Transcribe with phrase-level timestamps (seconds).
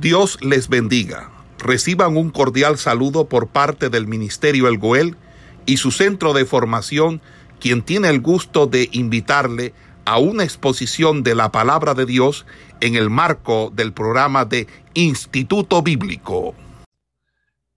[0.00, 1.30] Dios les bendiga.
[1.58, 5.16] Reciban un cordial saludo por parte del Ministerio El Goel
[5.64, 7.22] y su centro de formación,
[7.60, 9.72] quien tiene el gusto de invitarle
[10.04, 12.44] a una exposición de la palabra de Dios
[12.82, 16.54] en el marco del programa de Instituto Bíblico.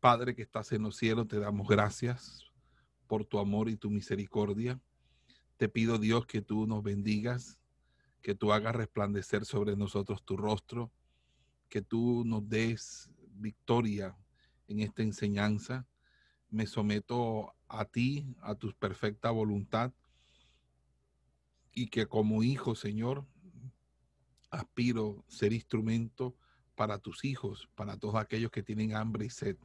[0.01, 2.43] Padre que estás en los cielos, te damos gracias
[3.07, 4.77] por tu amor y tu misericordia.
[5.55, 7.57] Te pido Dios que tú nos bendigas,
[8.21, 10.91] que tú hagas resplandecer sobre nosotros tu rostro
[11.69, 14.17] que tú nos des victoria
[14.67, 15.87] en esta enseñanza.
[16.49, 19.93] Me someto a ti, a tu perfecta voluntad,
[21.71, 23.25] y que como hijo, Señor,
[24.49, 26.35] aspiro ser instrumento
[26.75, 29.57] para tus hijos, para todos aquellos que tienen hambre y sed.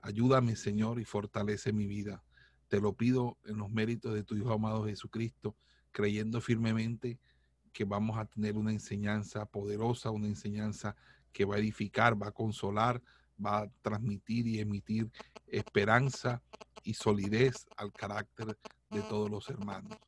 [0.00, 2.24] Ayúdame, Señor, y fortalece mi vida.
[2.68, 5.56] Te lo pido en los méritos de tu Hijo amado Jesucristo,
[5.90, 7.18] creyendo firmemente
[7.72, 10.96] que vamos a tener una enseñanza poderosa, una enseñanza
[11.32, 13.02] que va a edificar, va a consolar,
[13.44, 15.10] va a transmitir y emitir
[15.46, 16.42] esperanza
[16.82, 18.58] y solidez al carácter
[18.90, 19.98] de todos los hermanos.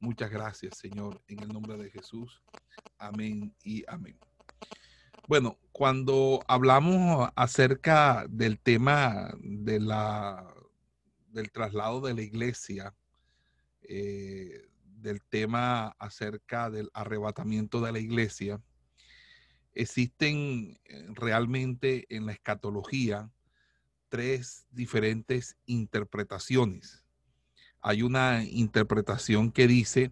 [0.00, 2.42] Muchas gracias, Señor, en el nombre de Jesús.
[2.98, 4.18] Amén y amén.
[5.28, 10.52] Bueno, cuando hablamos acerca del tema de la,
[11.28, 12.94] del traslado de la iglesia,
[13.82, 18.60] eh, del tema acerca del arrebatamiento de la iglesia,
[19.74, 23.30] existen eh, realmente en la escatología
[24.08, 27.04] tres diferentes interpretaciones.
[27.80, 30.10] Hay una interpretación que dice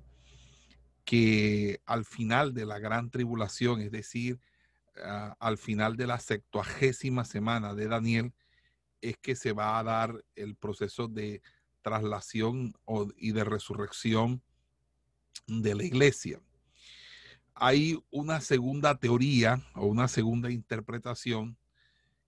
[1.05, 4.41] que al final de la gran tribulación, es decir,
[5.03, 8.33] ah, al final de la septuagésima semana de Daniel,
[9.01, 11.42] es que se va a dar el proceso de
[11.83, 12.75] traslación
[13.17, 14.42] y de resurrección
[15.47, 16.41] de la iglesia
[17.61, 21.56] hay una segunda teoría o una segunda interpretación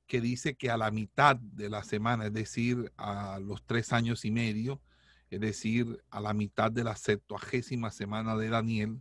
[0.07, 4.25] que dice que a la mitad de la semana, es decir, a los tres años
[4.25, 4.83] y medio,
[5.31, 9.01] es decir, a la mitad de la septuagésima semana de Daniel,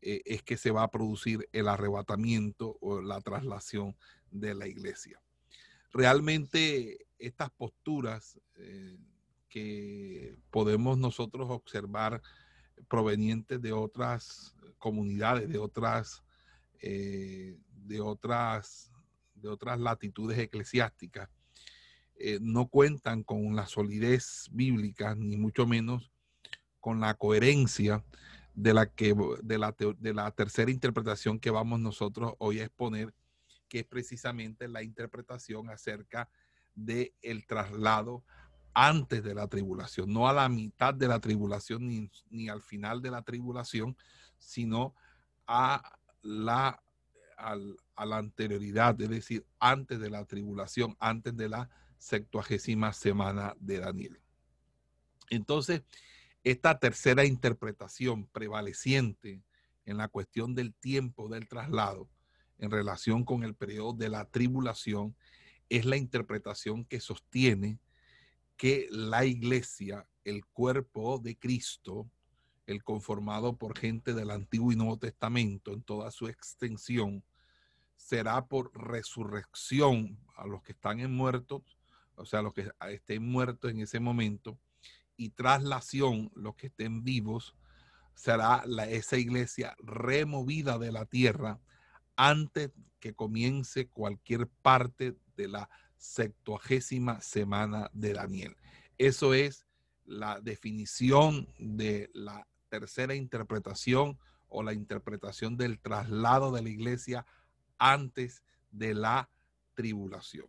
[0.00, 3.94] eh, es que se va a producir el arrebatamiento o la traslación
[4.30, 5.20] de la iglesia.
[5.92, 8.96] Realmente estas posturas eh,
[9.50, 12.22] que podemos nosotros observar
[12.88, 16.22] provenientes de otras comunidades, de otras,
[16.80, 18.92] eh, de otras,
[19.34, 21.28] de otras latitudes eclesiásticas,
[22.18, 26.10] eh, no cuentan con la solidez bíblica, ni mucho menos
[26.80, 28.04] con la coherencia
[28.54, 33.12] de la, que, de la, de la tercera interpretación que vamos nosotros hoy a exponer,
[33.68, 36.30] que es precisamente la interpretación acerca
[36.74, 38.24] del el traslado
[38.72, 43.00] antes de la tribulación, no a la mitad de la tribulación ni, ni al final
[43.00, 43.96] de la tribulación,
[44.38, 44.94] sino
[45.46, 46.82] a la,
[47.38, 54.20] la anterioridad, es decir, antes de la tribulación, antes de la septuagésima semana de Daniel.
[55.30, 55.82] Entonces,
[56.44, 59.42] esta tercera interpretación prevaleciente
[59.84, 62.08] en la cuestión del tiempo del traslado
[62.58, 65.16] en relación con el periodo de la tribulación
[65.68, 67.78] es la interpretación que sostiene
[68.56, 72.08] que la iglesia, el cuerpo de Cristo,
[72.66, 77.24] el conformado por gente del Antiguo y Nuevo Testamento en toda su extensión,
[77.96, 81.62] será por resurrección a los que están en muertos,
[82.16, 84.58] o sea, los que estén muertos en ese momento,
[85.16, 87.54] y traslación, los que estén vivos,
[88.14, 91.60] será la, esa iglesia removida de la tierra
[92.16, 98.56] antes que comience cualquier parte de la septuagésima semana de Daniel.
[98.98, 99.66] Eso es
[100.04, 104.18] la definición de la tercera interpretación
[104.48, 107.26] o la interpretación del traslado de la iglesia
[107.78, 109.30] antes de la
[109.74, 110.46] tribulación.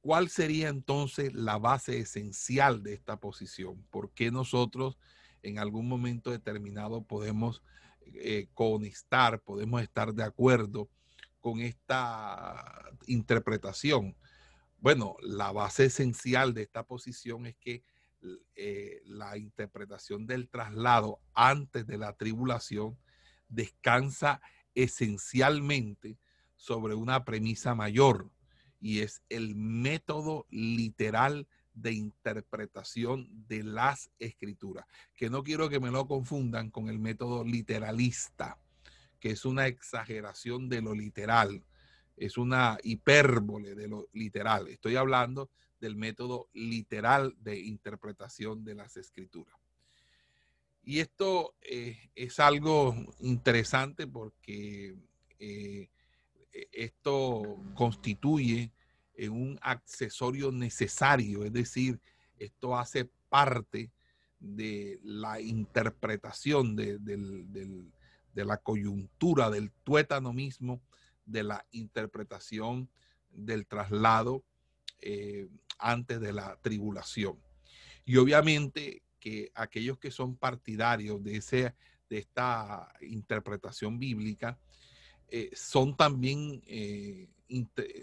[0.00, 3.82] ¿Cuál sería entonces la base esencial de esta posición?
[3.90, 4.98] ¿Por qué nosotros
[5.42, 7.62] en algún momento determinado podemos
[8.02, 10.90] eh, conectar, podemos estar de acuerdo
[11.40, 14.14] con esta interpretación?
[14.78, 17.82] Bueno, la base esencial de esta posición es que
[18.56, 22.98] eh, la interpretación del traslado antes de la tribulación
[23.48, 24.40] descansa
[24.74, 26.18] esencialmente
[26.56, 28.30] sobre una premisa mayor
[28.80, 35.90] y es el método literal de interpretación de las escrituras, que no quiero que me
[35.90, 38.58] lo confundan con el método literalista,
[39.18, 41.64] que es una exageración de lo literal,
[42.16, 44.68] es una hipérbole de lo literal.
[44.68, 45.50] Estoy hablando
[45.80, 49.54] del método literal de interpretación de las escrituras.
[50.82, 54.94] Y esto eh, es algo interesante porque
[55.38, 55.88] eh,
[56.52, 58.70] e, esto constituye
[59.30, 62.00] un accesorio necesario, es decir,
[62.38, 63.92] esto hace parte
[64.40, 66.98] de la interpretación de,
[68.34, 70.82] la coyuntura, del tuétano mismo,
[71.24, 72.90] de la interpretación
[73.30, 74.44] del traslado
[75.00, 75.48] eh,
[75.84, 77.38] antes de la tribulación.
[78.06, 81.74] Y obviamente que aquellos que son partidarios de, ese,
[82.08, 84.58] de esta interpretación bíblica
[85.28, 87.28] eh, son, también, eh,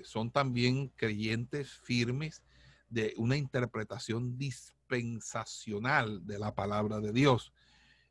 [0.03, 2.43] son también creyentes firmes
[2.89, 7.51] de una interpretación dispensacional de la palabra de Dios.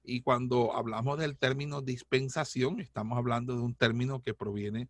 [0.03, 4.89] Y cuando hablamos del término dispensación, estamos hablando de un término que proviene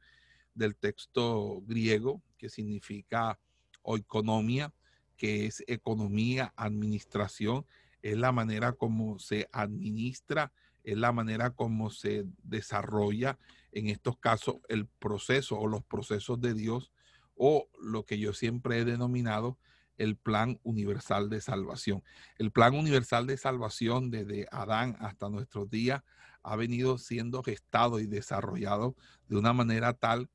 [0.55, 3.39] del texto griego que significa
[3.83, 4.73] oikonomia,
[5.17, 7.67] que es economía, administración,
[8.03, 13.39] es la manera como se administra, es la manera como se desarrolla
[13.73, 16.91] en estos casos el proceso o los procesos de Dios
[17.35, 19.59] o lo que yo siempre he denominado
[19.99, 22.03] el plan universal de salvación.
[22.39, 26.03] El plan universal de salvación desde Adán hasta nuestros días
[26.43, 28.97] ha venido siendo gestado y desarrollado
[29.29, 30.31] de una manera tal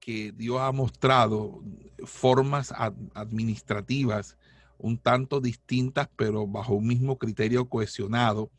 [0.00, 1.62] que Dios ha mostrado
[2.04, 2.72] formas
[3.14, 4.36] administrativas
[4.78, 8.50] un tanto distintas, pero bajo un mismo criterio cohesionado,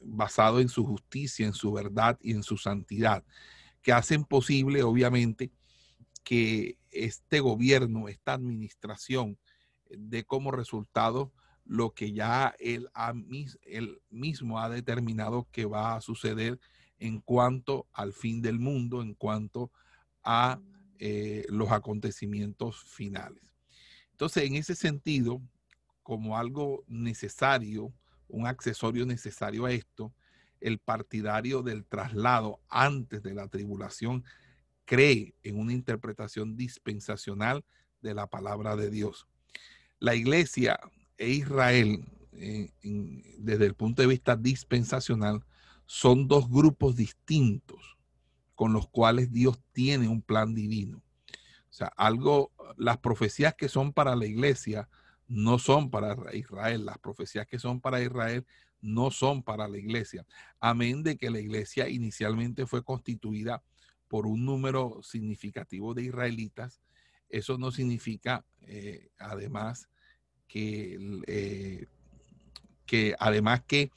[0.00, 3.24] basado en su justicia, en su verdad y en su santidad,
[3.80, 5.50] que hacen posible, obviamente,
[6.22, 9.38] que este gobierno, esta administración,
[9.90, 11.32] dé como resultado
[11.64, 12.88] lo que ya él,
[13.62, 16.60] él mismo ha determinado que va a suceder
[16.98, 19.70] en cuanto al fin del mundo, en cuanto
[20.24, 20.60] a
[20.98, 23.42] eh, los acontecimientos finales.
[24.12, 25.42] Entonces, en ese sentido,
[26.02, 27.92] como algo necesario,
[28.28, 30.12] un accesorio necesario a esto,
[30.60, 34.24] el partidario del traslado antes de la tribulación
[34.84, 37.64] cree en una interpretación dispensacional
[38.00, 39.26] de la palabra de Dios.
[39.98, 40.78] La iglesia
[41.18, 42.70] e Israel, eh,
[43.38, 45.44] desde el punto de vista dispensacional,
[45.86, 47.98] son dos grupos distintos
[48.54, 51.02] con los cuales Dios tiene un plan divino.
[51.70, 54.88] O sea, algo, las profecías que son para la iglesia
[55.26, 58.44] no son para Israel, las profecías que son para Israel
[58.82, 60.26] no son para la iglesia.
[60.60, 63.62] Amén de que la iglesia inicialmente fue constituida
[64.08, 66.82] por un número significativo de israelitas.
[67.30, 69.88] Eso no significa, eh, además,
[70.46, 71.86] que, eh,
[72.84, 73.90] que además que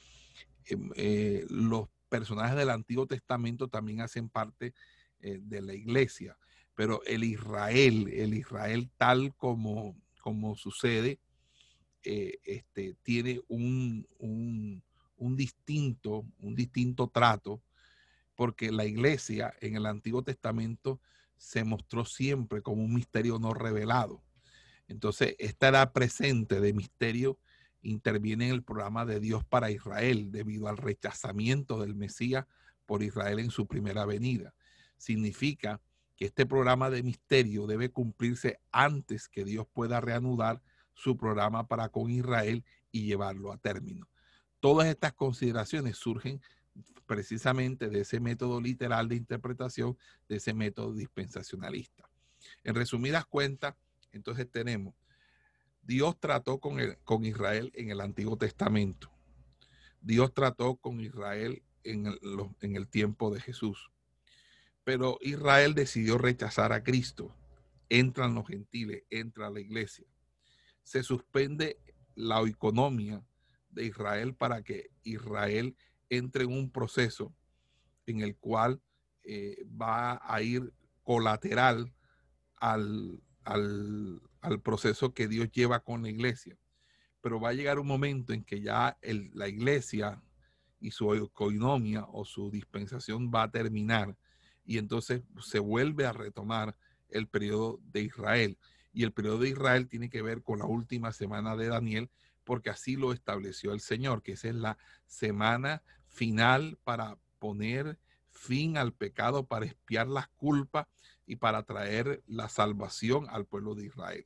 [0.68, 4.74] em, eh, los personajes del Antiguo Testamento también hacen parte
[5.19, 6.38] de la iglesia
[6.75, 11.19] pero el Israel, el Israel tal como, como sucede,
[12.04, 17.63] eh, este, tiene un, un, distinto, un distinto trato,
[18.36, 21.00] porque la iglesia en el Antiguo Testamento
[21.38, 24.22] se mostró siempre como un misterio no revelado.
[24.88, 27.40] Entonces, esta edad presente de misterio
[27.86, 32.46] interviene en el programa de Dios para Israel debido al rechazamiento del Mesías
[32.86, 34.54] por Israel en su primera venida.
[34.98, 35.82] Significa
[36.16, 40.62] que este programa de misterio debe cumplirse antes que Dios pueda reanudar
[40.94, 44.08] su programa para con Israel y llevarlo a término.
[44.60, 46.42] Todas estas consideraciones surgen
[47.06, 49.98] precisamente de ese método literal de interpretación,
[50.28, 52.10] de ese método dispensacionalista.
[52.64, 53.75] En resumidas cuentas,
[54.12, 54.96] entonces tenemos,
[55.86, 59.12] Dios trató con, con Israel en el Antiguo Testamento.
[60.01, 62.18] Dios trató con Israel en
[62.62, 63.92] en el tiempo de Jesús.
[64.84, 67.36] Pero Israel decidió rechazar a Cristo.
[67.89, 70.06] Entran los gentiles, entra la iglesia.
[70.84, 71.80] Se suspende
[72.15, 73.24] la economía
[73.70, 75.75] de Israel para que Israel
[76.10, 77.34] entre en un proceso
[78.06, 78.82] en el cual
[79.24, 80.74] eh, va a ir
[81.04, 81.94] colateral
[82.58, 84.22] al, al,
[84.62, 86.58] proceso que Dios lleva con la iglesia.
[87.22, 90.22] Pero va a llegar un momento en que ya la iglesia
[90.80, 94.16] y su economía o su dispensación va a terminar
[94.66, 96.75] y entonces se vuelve a retomar
[97.10, 98.58] el periodo de Israel.
[98.92, 102.10] Y el periodo de Israel tiene que ver con la última semana de Daniel,
[102.44, 108.00] porque así lo estableció el Señor, que esa es la semana final para poner
[108.30, 110.88] fin al pecado, para espiar las culpas
[111.25, 114.25] y para traer la salvación al pueblo de Israel.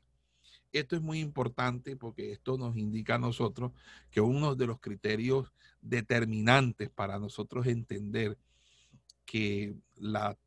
[0.71, 3.71] Esto es muy importante porque esto nos indica a nosotros
[4.11, 8.37] que uno de los criterios determinantes para nosotros entender
[9.25, 10.37] que la,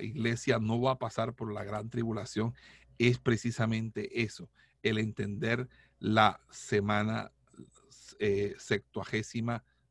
[0.00, 2.54] iglesia no va a pasar por la gran tribulación
[2.98, 4.48] es precisamente eso,
[4.82, 5.68] el entender
[6.00, 7.30] la semana
[8.18, 8.56] eh,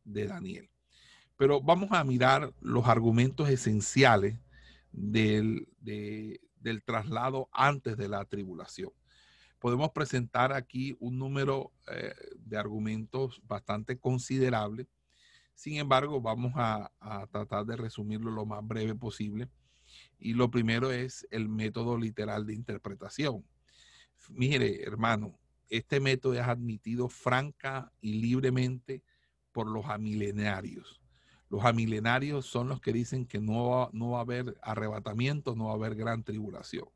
[0.03, 0.69] de Daniel.
[1.37, 4.37] Pero vamos a mirar los argumentos esenciales
[4.91, 8.91] del, del traslado antes de la tribulación.
[9.59, 14.87] Podemos presentar aquí un número eh, de argumentos bastante considerable.
[15.53, 16.91] Sin embargo, vamos a,
[17.31, 19.49] tratar de resumirlo lo más breve posible.
[20.19, 23.45] Y lo primero es el método literal de interpretación.
[24.29, 29.03] Mire, hermano, este método es admitido franca y libremente
[29.51, 31.01] por los amilenarios.
[31.49, 35.71] Los amilenarios son los que dicen que no no va a haber arrebatamiento, no va
[35.71, 36.87] a haber gran tribulación.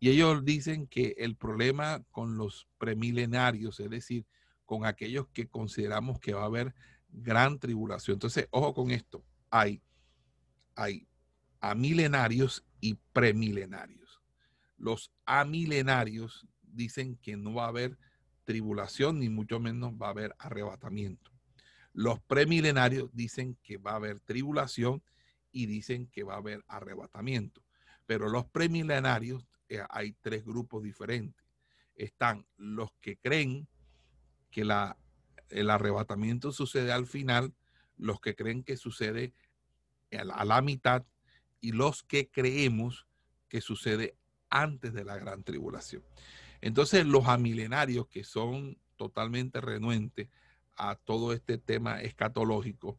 [0.00, 4.26] Y ellos dicen que el problema con los premilenarios, es decir,
[4.64, 6.74] con aquellos que consideramos que va a haber
[7.10, 8.14] gran tribulación.
[8.14, 9.82] Entonces, ojo con esto, hay,
[10.74, 11.06] hay
[11.60, 14.22] amilenarios y premilenarios.
[14.78, 17.98] Los amilenarios dicen que no va a haber
[18.44, 21.30] tribulación, ni mucho menos va a haber arrebatamiento.
[21.92, 25.02] Los premilenarios dicen que va a haber tribulación
[25.52, 27.62] y dicen que va a haber arrebatamiento.
[28.06, 31.42] Pero los premilenarios eh, hay tres grupos diferentes.
[31.94, 33.68] Están los que creen
[34.50, 34.98] que la,
[35.48, 37.54] el arrebatamiento sucede al final,
[37.96, 39.32] los que creen que sucede
[40.10, 41.04] a la mitad
[41.60, 43.06] y los que creemos
[43.48, 44.16] que sucede
[44.48, 46.02] antes de la gran tribulación.
[46.60, 50.28] Entonces, los amilenarios que son totalmente renuentes
[50.76, 52.98] a todo este tema escatológico,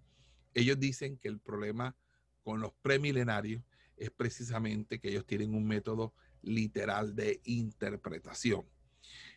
[0.54, 1.98] ellos dicen que el problema
[2.44, 3.62] con los premilenarios
[3.98, 8.66] es precisamente que ellos tienen un método literal de interpretación.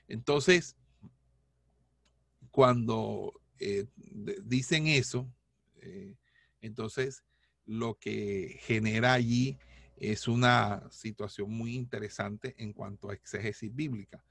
[0.08, 0.76] Entonces,
[2.50, 5.28] cuando eh, dicen eso,
[5.76, 6.14] eh,
[6.60, 7.24] entonces
[7.66, 9.58] lo que genera allí
[9.96, 14.24] es una situación muy interesante en cuanto a exégesis bíblica,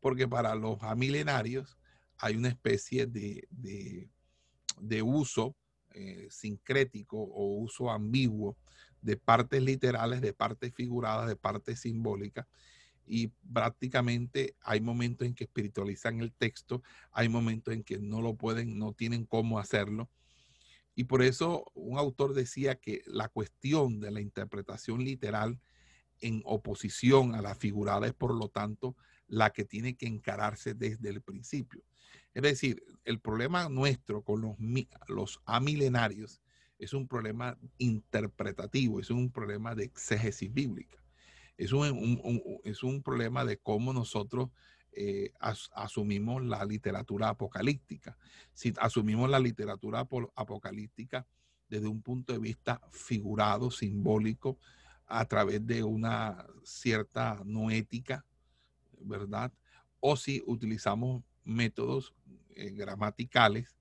[0.00, 1.78] porque para los amilenarios
[2.18, 5.56] hay una especie de, de, uso
[5.92, 8.56] eh, sincrético o uso ambiguo
[9.02, 12.46] de partes literales, de partes figuradas, de partes simbólicas,
[13.06, 18.34] y prácticamente hay momentos en que espiritualizan el texto, hay momentos en que no lo
[18.34, 20.10] pueden, no tienen cómo hacerlo,
[20.94, 25.60] y por eso un autor decía que la cuestión de la interpretación literal
[26.20, 28.96] en oposición a la figurada es, por lo tanto,
[29.28, 31.84] la que tiene que encararse desde el principio.
[32.34, 34.56] Es decir, el problema nuestro con los,
[35.06, 36.40] los amilenarios
[36.78, 40.98] es un problema interpretativo, es un problema de exégesis bíblica.
[41.56, 44.50] Es un, es un problema de cómo nosotros
[44.92, 45.32] eh,
[45.72, 48.16] asumimos la literatura apocalíptica.
[48.52, 51.26] Si asumimos la literatura apocalíptica
[51.68, 54.58] desde un punto de vista figurado, simbólico,
[55.06, 58.24] a través de una cierta noética,
[59.00, 59.52] ¿verdad?
[60.00, 62.14] O si utilizamos métodos
[62.50, 63.77] eh, gramaticales,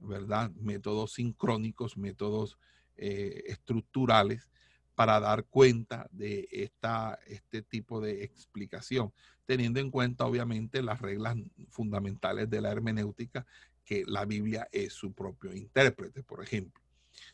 [0.00, 0.50] ¿verdad?
[0.52, 2.58] Métodos sincrónicos, métodos
[2.96, 4.48] eh, estructurales
[4.94, 9.12] para dar cuenta de esta, este tipo de explicación,
[9.46, 11.36] teniendo en cuenta obviamente las reglas
[11.68, 13.46] fundamentales de la hermenéutica,
[13.84, 16.82] que la Biblia es su propio intérprete, por ejemplo.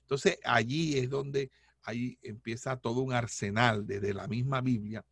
[0.03, 1.51] Entonces allí es donde
[1.83, 5.05] ahí empieza todo un arsenal desde la misma Biblia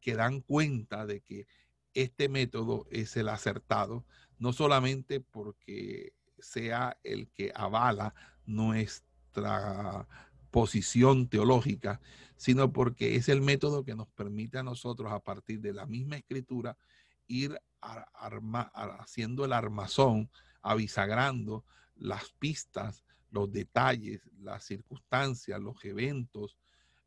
[0.00, 1.46] que dan cuenta de que
[1.92, 4.04] este método es el acertado,
[4.38, 6.12] no solamente porque
[6.46, 8.14] sea el que avala
[8.46, 10.06] nuestra
[10.50, 12.00] posición teológica,
[12.36, 16.16] sino porque es el método que nos permite a nosotros, a partir de la misma
[16.16, 16.78] escritura,
[17.26, 20.30] ir haciendo el armazón,
[20.62, 21.64] avisagrando
[21.96, 26.56] las pistas, los detalles, las circunstancias, los eventos,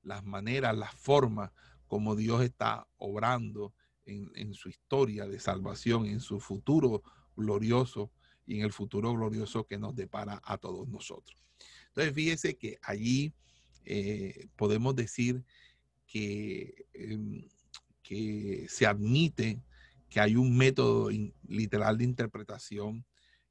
[0.03, 1.51] las maneras, las formas
[1.87, 3.73] como Dios está obrando
[4.05, 7.03] en, en, su historia de salvación, en su futuro
[7.35, 8.11] glorioso
[8.49, 11.39] y en el futuro glorioso que nos depara a todos nosotros.
[11.89, 13.31] Entonces, fíjese que allí
[13.85, 15.43] eh, podemos decir
[16.07, 17.47] que, em,
[18.01, 19.61] que se admite
[20.09, 21.11] que hay un método
[21.47, 23.05] literal de interpretación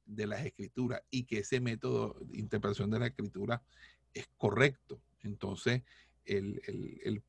[0.05, 3.63] de las escrituras y que ese método de interpretación de la escritura
[4.13, 5.01] es correcto.
[5.21, 5.83] Entonces,
[6.25, 6.61] el,
[7.05, 7.21] el,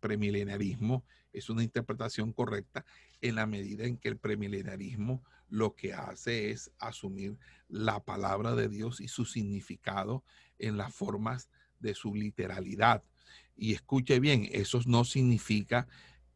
[0.00, 2.84] premilenarismo es una interpretación correcta
[3.20, 5.22] en la medida en que el premilenarismo
[5.54, 10.24] lo que hace es asumir la palabra de Dios y su significado
[10.58, 13.04] en las formas de su literalidad.
[13.56, 15.86] Y escuche bien, eso no significa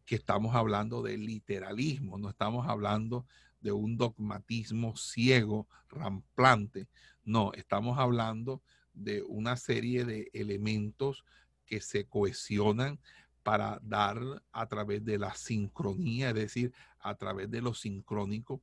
[0.04, 3.26] que estamos hablando de literalismo, no estamos hablando
[3.60, 6.87] de un dogmatismo ciego, ramplante,
[7.25, 11.25] no, estamos hablando de una serie de elementos
[11.66, 13.00] que se cohesionan
[13.42, 14.20] para dar
[14.52, 18.62] a través de la sincronía, es decir, a través de lo sincrónico,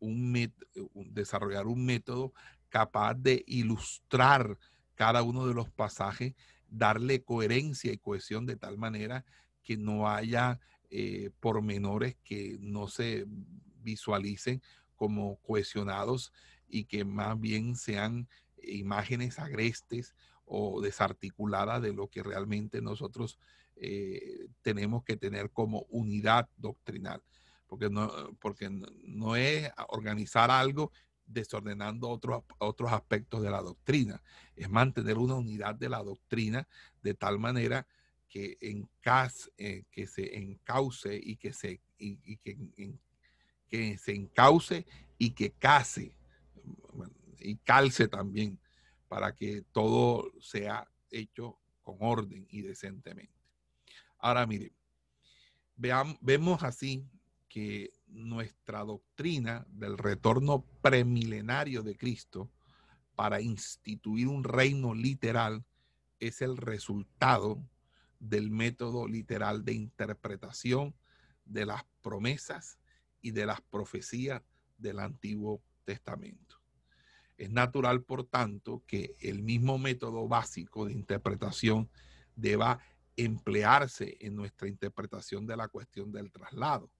[0.00, 0.52] un,
[1.10, 2.32] desarrollar un método
[2.68, 4.58] capaz de ilustrar
[4.94, 6.34] cada uno de los pasajes
[6.68, 9.24] darle coherencia y cohesión de tal manera
[9.62, 13.26] que no haya eh, pormenores que no se
[13.82, 14.62] visualicen
[14.96, 16.32] como cohesionados
[16.68, 18.28] y que más bien sean
[18.62, 20.14] imágenes agrestes
[20.44, 23.38] o desarticuladas de lo que realmente nosotros
[23.76, 27.22] eh, tenemos que tener como unidad doctrinal.
[27.68, 28.10] Porque no,
[28.40, 28.70] porque
[29.04, 30.90] no es organizar algo
[31.26, 34.22] desordenando otros, otros aspectos de la doctrina.
[34.56, 36.66] Es mantener una unidad de la doctrina
[37.02, 37.86] de tal manera
[38.28, 42.58] que, eh, que se encauce y que se, y, que,
[43.68, 44.86] que se encauce
[45.18, 46.14] y que case
[47.40, 48.58] y calce también
[49.08, 53.32] para que todo sea hecho con orden y decentemente.
[54.18, 54.72] Ahora mire,
[55.76, 57.06] vemos así
[57.48, 62.50] que nuestra doctrina del retorno premilenario de Cristo
[63.14, 65.64] para instituir un reino literal
[66.20, 67.62] es el resultado
[68.20, 70.94] del método literal de interpretación
[71.44, 72.78] de las promesas
[73.20, 74.42] y de las profecías
[74.76, 76.56] del Antiguo Testamento.
[77.36, 81.88] Es natural, por tanto, que el mismo método básico de interpretación
[82.34, 82.80] deba
[83.16, 86.90] emplearse en nuestra interpretación de la cuestión del traslado.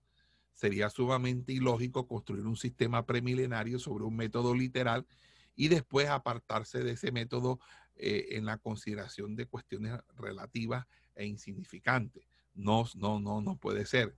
[0.58, 5.06] Sería sumamente ilógico construir un sistema premilenario sobre un método literal
[5.54, 7.60] y después apartarse de ese método
[7.94, 10.84] eh, en la consideración de cuestiones relativas
[11.14, 12.24] e insignificantes.
[12.54, 14.16] No, no, no, no puede ser.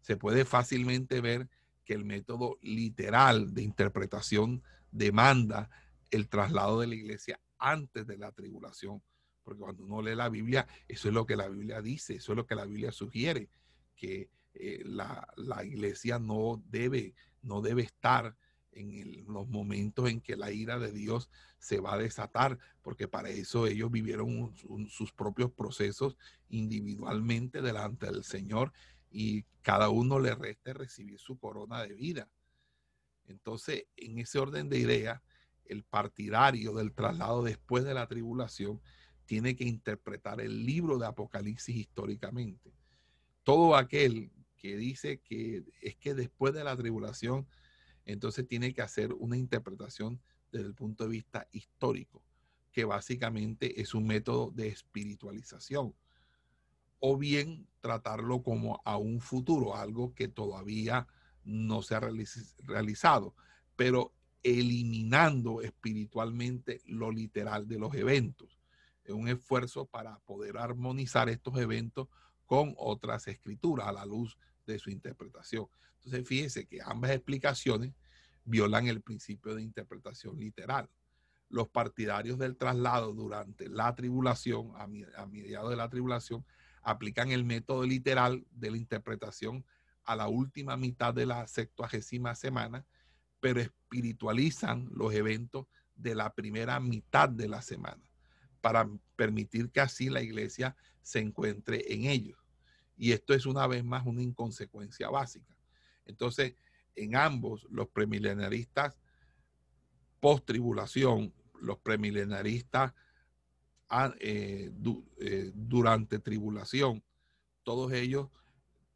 [0.00, 1.50] Se puede fácilmente ver
[1.84, 5.68] que el método literal de interpretación demanda
[6.10, 9.02] el traslado de la iglesia antes de la tribulación.
[9.42, 12.36] Porque cuando uno lee la Biblia, eso es lo que la Biblia dice, eso es
[12.36, 13.50] lo que la Biblia sugiere,
[13.94, 15.26] que eh, la,
[15.64, 18.36] iglesia no debe, no debe estar
[18.72, 23.30] en los momentos en que la ira de Dios se va a desatar, porque para
[23.30, 24.52] eso ellos vivieron
[24.88, 26.16] sus propios procesos
[26.48, 28.72] individualmente delante del Señor
[29.10, 32.28] y cada uno le resta recibir su corona de vida.
[33.26, 35.22] Entonces, en ese orden de ideas,
[35.64, 38.80] el partidario del traslado después de la tribulación
[39.24, 42.72] tiene que interpretar el libro de Apocalipsis históricamente.
[43.42, 44.30] Todo aquel
[44.64, 47.46] que dice que es que después de la tribulación,
[48.06, 52.22] entonces tiene que hacer una interpretación desde el punto de vista histórico,
[52.72, 55.94] que básicamente es un método de espiritualización,
[56.98, 61.08] o bien tratarlo como a un futuro, algo que todavía
[61.44, 63.34] no se ha realizado,
[63.76, 68.58] pero eliminando espiritualmente lo literal de los eventos.
[69.04, 72.08] Es un esfuerzo para poder armonizar estos eventos
[72.46, 75.66] con otras escrituras a la luz de su interpretación.
[75.96, 77.92] Entonces, fíjese que ambas explicaciones
[78.44, 80.88] violan el principio de interpretación literal.
[81.48, 84.86] Los partidarios del traslado durante la tribulación, a,
[85.26, 86.44] mediados de la tribulación,
[86.82, 89.64] aplican el método literal de la interpretación
[90.04, 92.84] a la última mitad de la sextuagésima semana,
[93.40, 98.02] pero espiritualizan los eventos de la primera mitad de la semana
[98.60, 102.43] para permitir que así la iglesia se encuentre en ellos.
[102.96, 105.56] Y esto es una vez más una inconsecuencia básica.
[106.06, 106.54] Entonces,
[106.94, 108.96] en ambos, los premilenaristas
[110.24, 112.94] post tribulación, los premilenaristas
[113.90, 114.72] ah, eh,
[115.20, 117.04] eh, durante tribulación,
[117.62, 118.30] todos ellos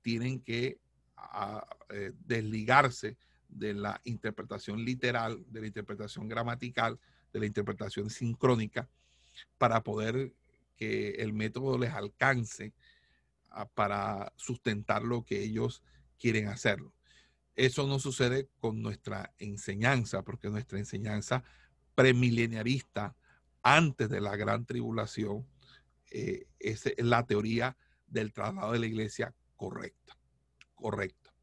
[0.01, 0.81] tienen que
[1.17, 6.99] a, eh, desligarse de la interpretación literal, de la interpretación gramatical,
[7.31, 8.89] de la interpretación sincrónica,
[9.59, 10.33] para poder
[10.77, 12.73] que el método les alcance
[13.75, 15.83] para sustentar lo que ellos
[16.19, 16.95] quieren hacerlo.
[17.55, 21.43] Eso no sucede con nuestra enseñanza, porque nuestra enseñanza
[21.95, 23.17] premileniarista
[23.63, 25.47] antes de la gran tribulación
[26.11, 30.19] eh, es la teoría del traslado de la iglesia correcta
[30.79, 31.35] correcta.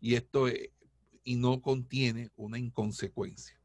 [0.00, 0.48] Y esto
[1.22, 3.60] y no contiene una inconsecuencia.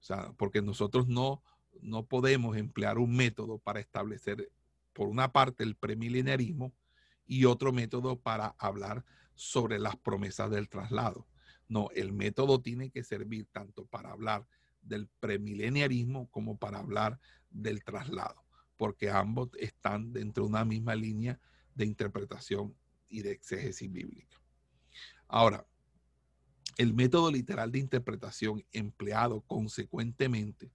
[0.00, 1.42] O sea, porque nosotros no,
[1.82, 4.50] no podemos emplear un método para establecer,
[4.92, 6.72] por una parte, el premilenarismo
[7.26, 11.26] y otro método para hablar sobre las promesas del traslado.
[11.68, 14.46] No, el método tiene que servir tanto para hablar
[14.82, 17.18] del premileniarismo como para hablar
[17.50, 18.44] del traslado,
[18.76, 21.40] porque ambos están dentro de una misma línea
[21.74, 22.74] de interpretación
[23.08, 24.40] y de exégesis bíblica.
[25.28, 25.66] Ahora,
[26.78, 30.72] el método literal de interpretación empleado consecuentemente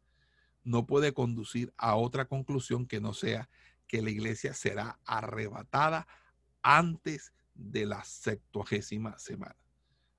[0.64, 3.50] no puede conducir a otra conclusión que no sea
[3.88, 6.08] que la iglesia será arrebatada
[6.62, 9.58] antes de la septuagésima semana,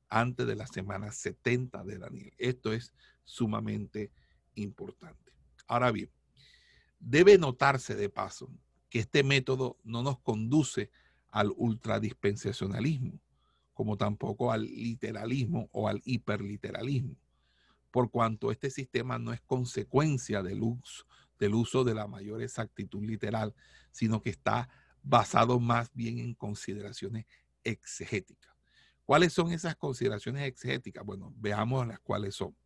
[0.09, 2.33] antes de la semana 70 de Daniel.
[2.39, 2.93] Esto es
[3.25, 4.11] sumamente
[4.55, 5.33] importante.
[5.67, 6.11] Ahora bien,
[6.99, 8.51] debe notarse de paso
[8.89, 10.91] que este método no nos conduce
[11.31, 13.19] al ultradispensacionalismo,
[13.73, 17.17] como tampoco al literalismo o al hiperliteralismo,
[17.91, 21.07] por cuanto este sistema no es consecuencia del uso,
[21.39, 23.55] del uso de la mayor exactitud literal,
[23.91, 24.69] sino que está
[25.03, 27.27] basado más bien en consideraciones
[27.65, 28.53] exegéticas.
[29.05, 31.05] ¿Cuáles son esas consideraciones exegéticas?
[31.05, 32.57] Bueno, veamos las cuáles son.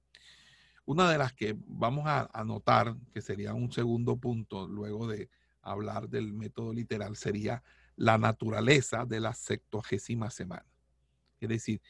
[0.85, 5.29] Una de las que vamos a anotar, que sería un segundo punto luego de
[5.63, 7.63] hablar del método literal, sería
[7.97, 10.67] la naturaleza de la septuagésima semana.
[11.41, 11.81] Es decir,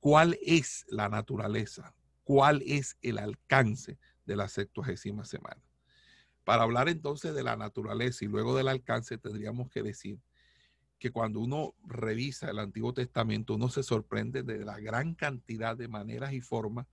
[0.00, 1.94] ¿cuál es la naturaleza?
[2.24, 5.62] ¿Cuál es el alcance de la septuagésima semana?
[6.46, 10.20] Para hablar entonces de la naturaleza y luego del alcance, tendríamos que decir
[10.96, 15.88] que cuando uno revisa el Antiguo Testamento, uno se sorprende de la gran cantidad de
[15.88, 16.86] maneras y formas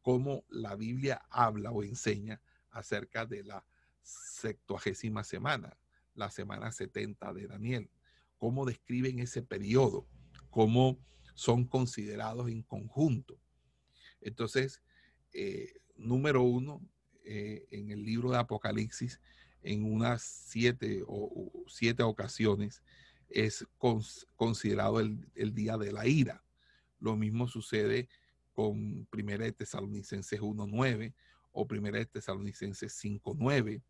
[0.00, 2.40] como la Biblia habla o enseña
[2.70, 3.66] acerca de la
[4.00, 5.76] septuagésima semana,
[6.14, 7.90] la semana 70 de Daniel,
[8.38, 10.08] cómo describen ese periodo,
[10.48, 10.98] cómo
[11.34, 13.38] son considerados en conjunto.
[14.22, 14.80] Entonces,
[15.34, 16.80] eh, número uno,
[17.24, 19.20] eh, en el libro de Apocalipsis,
[19.62, 22.82] en unas siete o siete ocasiones,
[23.28, 23.66] es
[24.36, 26.44] considerado el, el, día de la ira.
[27.00, 28.08] Lo mismo sucede
[28.52, 31.14] con Primera de Tesalonicenses 1.9
[31.52, 33.82] o Primera de Tesalonicenses 5.9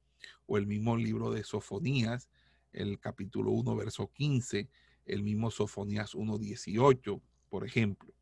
[0.47, 2.29] o el mismo libro de Sofonías,
[2.73, 4.69] el capítulo 1, verso 15,
[5.07, 7.21] el mismo Sofonías 1.18,
[7.51, 8.13] por ejemplo.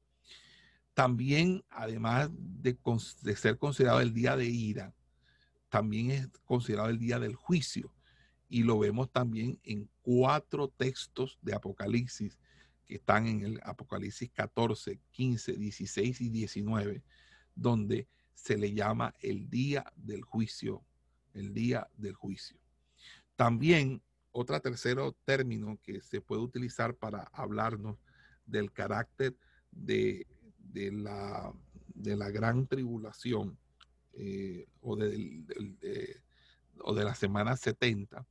[0.95, 2.77] También, además de,
[3.23, 4.95] de, ser considerado el día de ira,
[5.73, 7.95] también es considerado el día del juicio.
[8.47, 12.39] Y lo vemos también en cuatro textos de Apocalipsis
[12.85, 17.03] que están en el Apocalipsis 14, 15, 16 y 19,
[17.55, 20.85] donde se le llama el día del juicio,
[21.33, 22.59] el día del juicio.
[23.35, 27.97] También otro tercero término que se puede utilizar para hablarnos
[28.45, 29.35] del carácter
[29.71, 30.27] de,
[30.59, 31.51] de, la,
[31.95, 33.57] de la, gran tribulación
[34.15, 36.21] eh, o, de,
[36.81, 38.27] o de la semana 70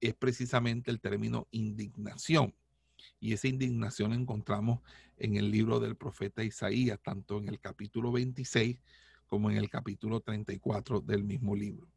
[0.00, 2.54] es precisamente el término indignación.
[3.18, 4.80] Y esa indignación encontramos
[5.16, 8.78] en el libro del profeta Isaías, tanto en el capítulo 26
[9.26, 11.88] como en el capítulo 34 del mismo libro.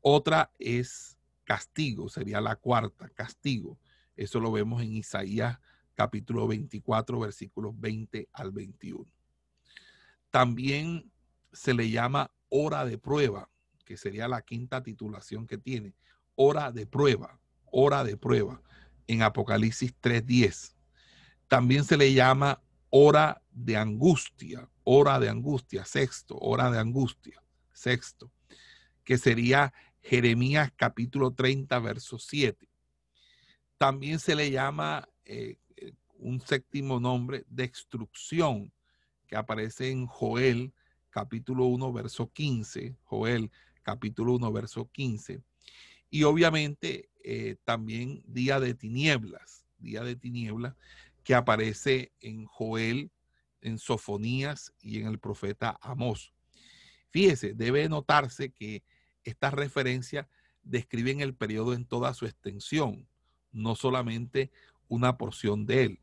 [0.00, 3.78] Otra es castigo, sería la cuarta, castigo.
[4.16, 5.58] Eso lo vemos en Isaías
[5.94, 9.06] capítulo 24, versículos 20 al 21.
[10.30, 11.11] También
[11.52, 13.48] se le llama hora de prueba,
[13.84, 15.94] que sería la quinta titulación que tiene.
[16.34, 18.62] Hora de prueba, hora de prueba
[19.06, 20.74] en Apocalipsis 3.10.
[21.48, 28.30] También se le llama hora de angustia, hora de angustia, sexto, hora de angustia, sexto,
[29.04, 32.68] que sería Jeremías capítulo 30, verso 7.
[33.78, 38.72] También se le llama eh, eh, un séptimo nombre, destrucción,
[39.26, 40.72] que aparece en Joel
[41.12, 45.42] capítulo 1, verso 15, Joel capítulo 1, verso 15.
[46.10, 50.74] Y obviamente eh, también día de tinieblas, día de tinieblas,
[51.22, 53.12] que aparece en Joel,
[53.60, 56.32] en Sofonías y en el profeta Amós.
[57.10, 58.82] Fíjese, debe notarse que
[59.22, 60.26] estas referencias
[60.62, 63.06] describen el periodo en toda su extensión,
[63.52, 64.50] no solamente
[64.88, 66.00] una porción de él.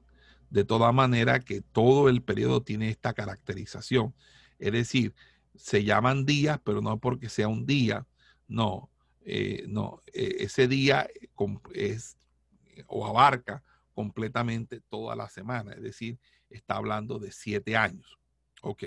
[0.50, 4.16] De toda manera que todo el periodo tiene esta caracterización.
[4.60, 5.16] Es decir,
[5.56, 8.06] se llaman días, pero no porque sea un día,
[8.48, 8.90] no,
[9.22, 11.08] eh, no, eh, ese día
[11.74, 12.18] es
[12.88, 16.18] o abarca completamente toda la semana, es decir,
[16.50, 18.18] está hablando de siete años.
[18.62, 18.86] Ok.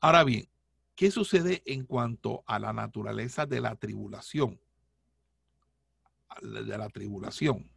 [0.00, 0.48] Ahora bien,
[0.96, 4.60] ¿qué sucede en cuanto a la naturaleza de la tribulación?
[6.42, 7.70] De la tribulación.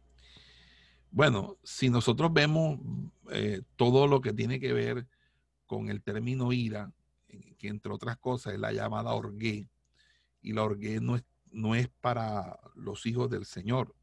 [1.10, 2.80] Bueno, si nosotros vemos
[3.30, 5.06] eh, todo lo que tiene que ver
[5.66, 6.92] con el término ira,
[7.58, 9.68] que entre otras cosas es la llamada orgué,
[10.42, 13.94] y la orgué no es, no es para los hijos del Señor.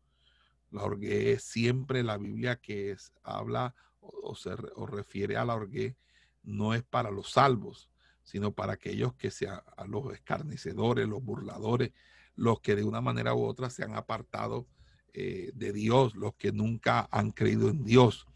[0.71, 5.95] La orgué es siempre la Biblia que es, habla o, se refiere a la orgué,
[6.43, 7.89] no es para los salvos,
[8.23, 11.91] sino para aquellos que sean los escarnecedores, los burladores,
[12.35, 14.67] los que de una manera u otra se han apartado
[15.13, 18.27] eh, de Dios, los que nunca han creído en Dios.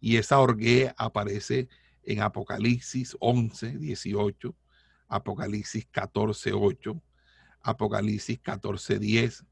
[0.00, 1.68] Y esa orgué aparece
[2.06, 4.54] en Apocalipsis 11, 18,
[5.08, 7.02] Apocalipsis 14, 8,
[7.62, 9.44] Apocalipsis 14:10,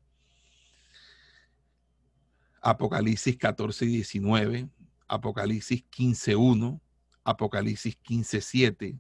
[2.63, 4.69] Apocalipsis 14, 19,
[5.09, 6.81] Apocalipsis 15.1,
[7.25, 8.99] Apocalipsis 15.7,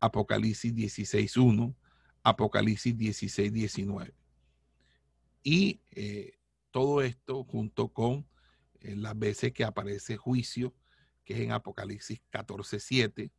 [0.00, 1.74] Apocalipsis 16.1,
[2.22, 4.14] Apocalipsis 16, 19.
[5.44, 6.32] Y eh,
[6.72, 8.26] todo esto junto con
[8.80, 10.74] eh, las veces que aparece juicio,
[11.26, 13.32] que es en Apocalipsis 14, 7,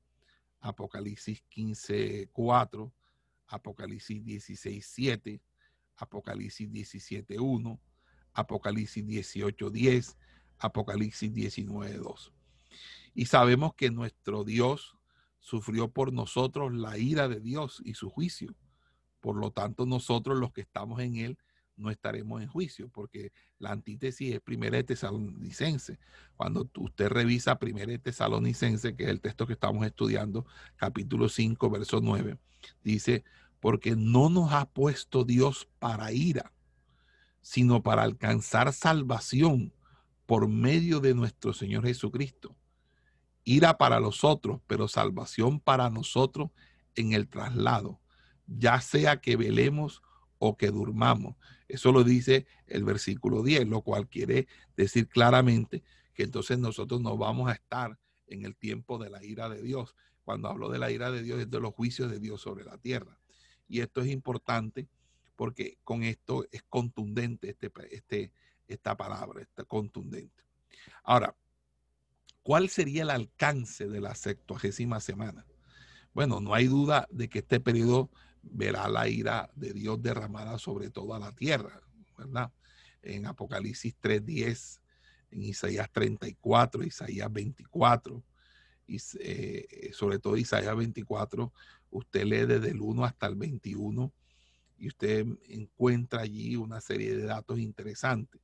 [0.60, 2.94] Apocalipsis 15, 4,
[3.48, 5.42] Apocalipsis 16, 7,
[5.96, 7.80] Apocalipsis 17, 1,
[8.34, 10.18] Apocalipsis 18, 10,
[10.60, 12.34] Apocalipsis 19, 2.
[13.14, 14.98] Y sabemos que nuestro Dios
[15.40, 18.54] sufrió por nosotros la ira de Dios y su juicio.
[19.22, 21.38] Por lo tanto, nosotros los que estamos en Él
[21.78, 26.00] no estaremos en juicio, porque la antítesis es primera de tesalonicense.
[26.36, 31.70] Cuando usted revisa primera de tesalonicense, que es el texto que estamos estudiando, capítulo 5,
[31.70, 32.38] verso 9,
[32.84, 33.24] dice,
[33.60, 36.52] porque no nos ha puesto Dios para ira,
[37.42, 39.74] sino para alcanzar salvación
[40.26, 42.56] por medio de nuestro Señor Jesucristo.
[43.44, 46.50] Ira para los otros, pero salvación para nosotros
[46.96, 48.02] en el traslado,
[48.46, 50.02] ya sea que velemos
[50.40, 51.36] o que durmamos.
[51.68, 57.18] Eso lo dice el versículo 10, lo cual quiere decir claramente que entonces nosotros no
[57.18, 57.98] vamos a estar
[58.28, 59.96] en el tiempo de la ira de Dios.
[60.24, 62.78] Cuando hablo de la ira de Dios es de los juicios de Dios sobre la
[62.78, 63.18] tierra.
[63.68, 64.88] Y esto es importante
[65.36, 68.32] porque con esto es contundente este, este,
[68.68, 70.44] esta palabra, está contundente.
[71.04, 71.36] Ahora,
[72.44, 75.46] ¿cuál sería el alcance de la septuagésima semana?
[76.14, 78.10] Bueno, no hay duda de que este periodo
[78.52, 81.82] verá la ira de Dios derramada sobre toda la tierra,
[82.18, 82.52] ¿verdad?
[83.02, 84.80] En Apocalipsis 3.10,
[85.32, 88.24] en Isaías 34, Isaías 24,
[88.88, 91.54] y eh, sobre todo Isaías 24,
[91.92, 94.12] usted lee desde el 1 hasta el 21
[94.78, 98.42] y usted encuentra allí una serie de datos interesantes.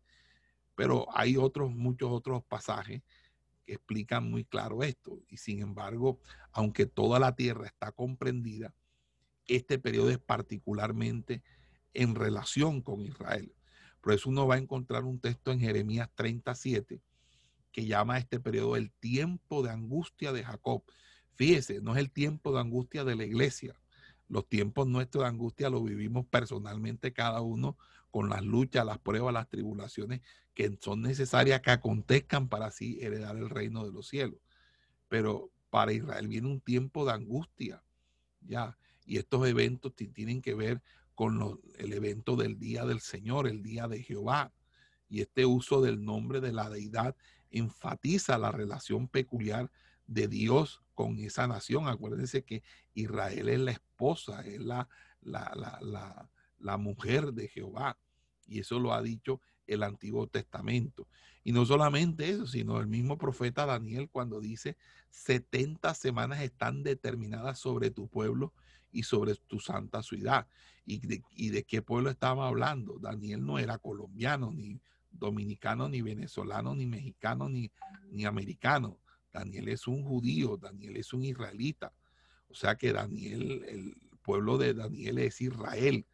[0.75, 3.01] Pero hay otros, muchos otros pasajes
[3.65, 5.21] que explican muy claro esto.
[5.29, 6.19] Y sin embargo,
[6.51, 8.73] aunque toda la tierra está comprendida,
[9.47, 11.43] este periodo es particularmente
[11.93, 13.53] en relación con Israel.
[14.01, 17.01] Por eso uno va a encontrar un texto en Jeremías 37
[17.71, 20.83] que llama a este periodo el tiempo de angustia de Jacob.
[21.35, 23.75] Fíjese, no es el tiempo de angustia de la iglesia.
[24.27, 27.77] Los tiempos nuestros de angustia los vivimos personalmente cada uno
[28.11, 30.21] con las luchas, las pruebas, las tribulaciones
[30.53, 34.39] que son necesarias que acontezcan para así heredar el reino de los cielos.
[35.09, 37.83] Pero para Israel viene un tiempo de angustia,
[38.41, 38.77] ya.
[39.05, 40.81] Y estos eventos tienen que ver
[41.15, 44.53] con el evento del día del Señor, el día de Jehová.
[45.09, 47.15] Y este uso del nombre de la deidad
[47.51, 49.71] enfatiza la relación peculiar
[50.07, 51.87] de Dios con esa nación.
[51.87, 52.63] Acuérdense que
[52.93, 54.89] Israel es la esposa, es la,
[55.21, 57.97] la, la mujer de Jehová.
[58.45, 61.07] Y eso lo ha dicho el Antiguo Testamento.
[61.43, 64.77] Y no solamente eso, sino el mismo profeta Daniel cuando dice,
[65.09, 68.53] 70 semanas están determinadas sobre tu pueblo
[68.93, 70.47] y sobre tu santa ciudad.
[70.85, 70.99] ¿Y
[71.49, 72.99] de, qué pueblo estaba hablando?
[72.99, 74.79] Daniel no era colombiano, ni
[75.11, 77.71] dominicano, ni venezolano, ni mexicano, ni,
[78.11, 78.99] ni americano.
[79.31, 81.93] Daniel es un judío, Daniel es un israelita.
[82.49, 86.05] O sea que Daniel, el pueblo de Daniel es Israel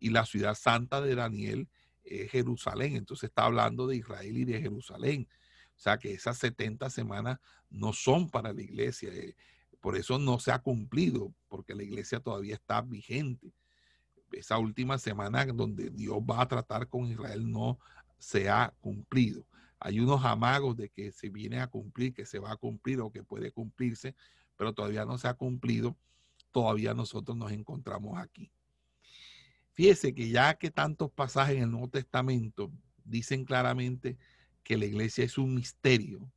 [0.00, 1.68] y la ciudad santa de Daniel
[2.04, 2.96] es Jerusalén.
[2.96, 5.28] Entonces está hablando de Israel y de Jerusalén.
[5.76, 7.38] O sea que esas 70 semanas
[7.70, 9.10] no son para la iglesia.
[9.86, 13.52] Por eso no se ha cumplido, porque la iglesia todavía está vigente.
[14.32, 17.78] Esa última semana donde Dios va a tratar con Israel no
[18.18, 19.46] se ha cumplido.
[19.78, 23.12] Hay unos amagos de que se viene a cumplir, que se va a cumplir o
[23.12, 24.16] que puede cumplirse,
[24.56, 25.96] pero todavía no se ha cumplido.
[26.50, 28.50] Todavía nosotros nos encontramos aquí.
[29.72, 32.72] Fíjese que ya que tantos pasajes en el Nuevo Testamento
[33.04, 34.18] dicen claramente
[34.64, 36.28] que la iglesia es un misterio,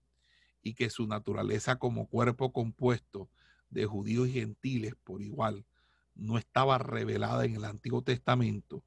[0.62, 3.30] y que su naturaleza como cuerpo compuesto
[3.70, 5.66] de judíos y gentiles por igual
[6.16, 8.84] no estaba revelada en el Antiguo Testamento,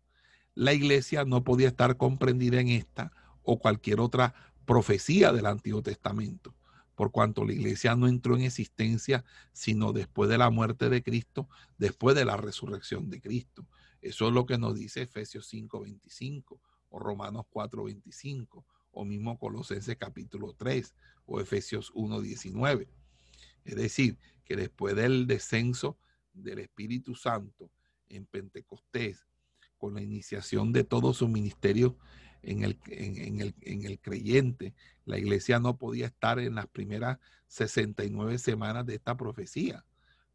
[0.54, 4.34] la iglesia no podía estar comprendida en esta o cualquier otra
[4.66, 6.54] profecía del Antiguo Testamento,
[6.94, 11.48] por cuanto la iglesia no entró en existencia sino después de la muerte de Cristo,
[11.78, 13.66] después de la resurrección de Cristo.
[14.02, 20.54] Eso es lo que nos dice Efesios 5:25 o Romanos 4:25 o mismo Colosenses capítulo
[20.54, 20.94] 3
[21.26, 22.88] o Efesios 1.19.
[23.64, 25.98] Es decir, que después del descenso
[26.32, 27.70] del Espíritu Santo
[28.08, 29.26] en Pentecostés,
[29.78, 31.96] con la iniciación de todo su ministerio
[32.42, 34.74] en el, en, el, en el creyente,
[35.04, 39.84] la iglesia no podía estar en las primeras 69 semanas de esta profecía.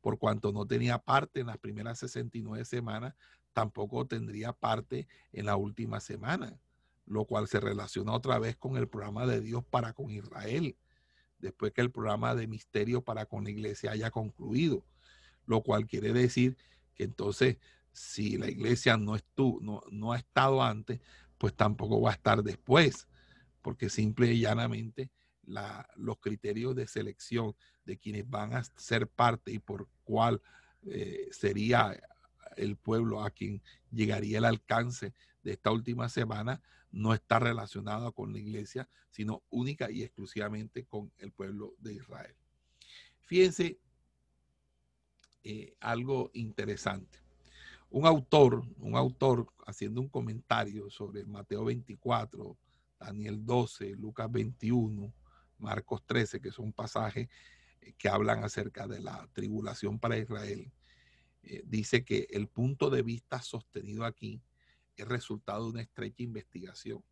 [0.01, 3.15] Por cuanto no tenía parte en las primeras 69 semanas,
[3.53, 6.59] tampoco tendría parte en la última semana
[7.07, 10.75] lo cual se relaciona otra vez con el programa de Dios para con Israel,
[11.39, 14.85] después que el programa de misterio para con la iglesia haya concluido,
[15.45, 16.57] lo cual quiere decir
[16.95, 17.57] que entonces
[17.91, 20.99] si la iglesia no, estuvo, no, no ha estado antes,
[21.37, 23.07] pues tampoco va a estar después,
[23.61, 25.09] porque simple y llanamente
[25.95, 30.41] los criterios de selección de quienes van a ser parte y por cuál
[30.85, 31.97] eh, sería
[32.55, 38.33] el pueblo a quien llegaría el alcance de esta última semana no está relacionado con
[38.33, 42.35] la iglesia, sino única y exclusivamente con el pueblo de Israel.
[43.21, 43.79] Fíjense
[45.43, 47.19] eh, algo interesante.
[47.89, 52.57] Un autor, un autor haciendo un comentario sobre Mateo 24,
[52.99, 55.13] Daniel 12, Lucas 21,
[55.59, 57.29] Marcos 13, que son pasajes
[57.81, 60.71] eh, que hablan acerca de la tribulación para Israel,
[61.43, 64.41] eh, dice que el punto de vista sostenido aquí
[64.97, 67.03] es resultado de una estrecha investigación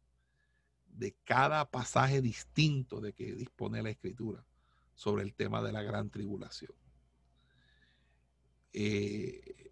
[0.88, 4.45] de cada pasaje distinto de que dispone la escritura
[4.93, 6.74] sobre el tema de la gran tribulación.
[8.74, 9.71] Eh,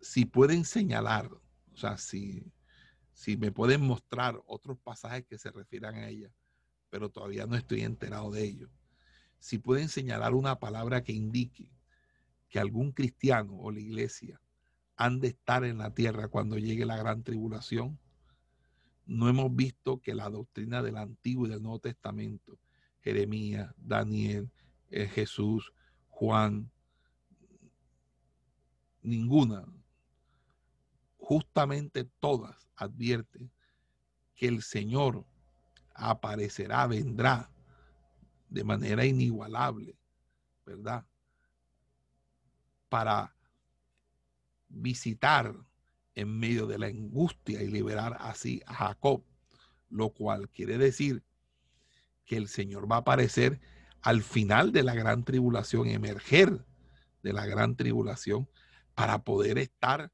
[0.00, 2.52] si pueden señalar, o sea, si,
[3.12, 6.32] si me pueden mostrar otros pasajes que se refieran a ella,
[6.90, 8.70] pero todavía no estoy enterado de ello.
[9.38, 11.70] Si pueden señalar una palabra que indique
[12.48, 14.40] que algún cristiano o la iglesia
[14.98, 17.98] han de estar en la tierra cuando llegue la gran tribulación,
[19.06, 22.58] no hemos visto que la doctrina del Antiguo y del Nuevo Testamento,
[23.00, 24.50] Jeremías, Daniel,
[24.90, 25.72] eh, Jesús,
[26.10, 26.68] Juan,
[29.00, 29.64] ninguna,
[31.16, 33.52] justamente todas advierten
[34.34, 35.24] que el Señor
[35.94, 37.48] aparecerá, vendrá
[38.48, 39.96] de manera inigualable,
[40.66, 41.06] ¿verdad?
[42.88, 43.37] Para
[44.68, 45.54] visitar
[46.14, 49.24] en medio de la angustia y liberar así a Jacob,
[49.88, 51.22] lo cual quiere decir
[52.24, 53.60] que el Señor va a aparecer
[54.02, 56.64] al final de la gran tribulación, emerger
[57.22, 58.48] de la gran tribulación
[58.94, 60.12] para poder estar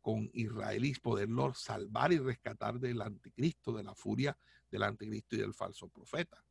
[0.00, 4.36] con Israel y poderlo salvar y rescatar del anticristo, de la furia
[4.70, 6.44] del anticristo y del falso profeta.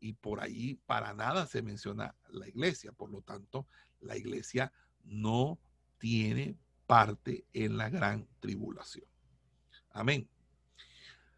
[0.00, 2.92] Y por ahí para nada se menciona la iglesia.
[2.92, 3.66] Por lo tanto,
[4.00, 4.72] la iglesia
[5.04, 5.60] no
[5.98, 6.56] tiene
[6.88, 9.04] parte en la gran tribulación.
[9.90, 10.26] Amén.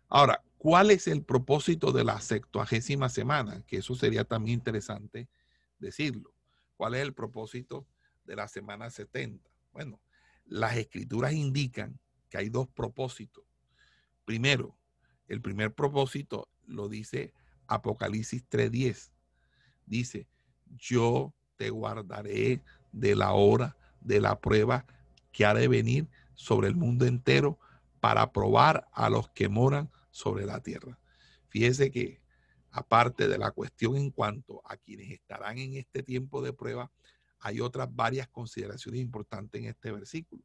[0.08, 3.62] Ahora, ¿cuál es el propósito de la septuagésima semana?
[3.66, 5.28] Que eso sería también interesante
[5.80, 6.32] decirlo.
[6.76, 7.84] ¿Cuál es el propósito
[8.24, 9.50] de la semana 70?
[9.72, 10.00] Bueno,
[10.44, 13.44] las escrituras indican que hay dos propósitos.
[14.24, 14.78] Primero,
[15.26, 17.34] el primer propósito lo dice
[17.66, 19.10] Apocalipsis 3:10.
[19.84, 20.28] Dice,
[20.76, 24.86] yo te guardaré de la hora de la prueba
[25.32, 27.58] que ha de venir sobre el mundo entero
[28.00, 30.98] para probar a los que moran sobre la tierra.
[31.48, 32.20] Fíjese que
[32.70, 36.90] aparte de la cuestión en cuanto a quienes estarán en este tiempo de prueba,
[37.40, 40.42] hay otras varias consideraciones importantes en este versículo.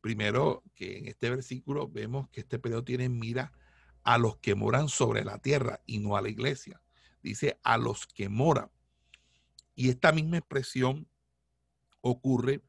[0.00, 3.52] Primero, que en este versículo vemos que este periodo tiene en mira
[4.04, 6.80] a los que moran sobre la tierra y no a la iglesia.
[7.22, 8.70] Dice a los que moran.
[9.74, 11.08] Y esta misma expresión
[12.00, 12.62] ocurre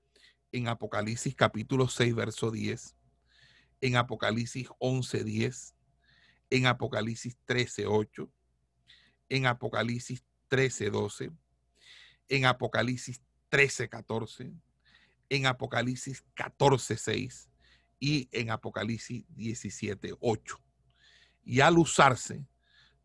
[0.51, 2.95] en Apocalipsis capítulo 6, verso 10,
[3.81, 5.75] en Apocalipsis 11, 10,
[6.49, 8.29] en Apocalipsis 13, 8,
[9.29, 11.31] en Apocalipsis 13, 12,
[12.29, 14.53] en Apocalipsis 13, 14,
[15.29, 17.49] en Apocalipsis 14, 6
[17.99, 20.59] y en Apocalipsis 17, 8
[21.49, 22.45] y al usarse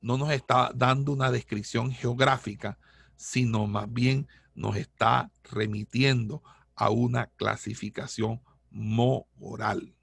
[0.03, 2.79] no nos está dando una descripción geográfica,
[3.17, 6.43] sino más bien nos está remitiendo
[6.77, 9.95] a una clasificación moral.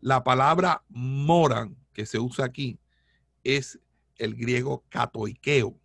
[0.00, 2.78] La palabra moran que se usa aquí
[3.44, 3.80] es
[4.16, 5.78] el griego katoikeo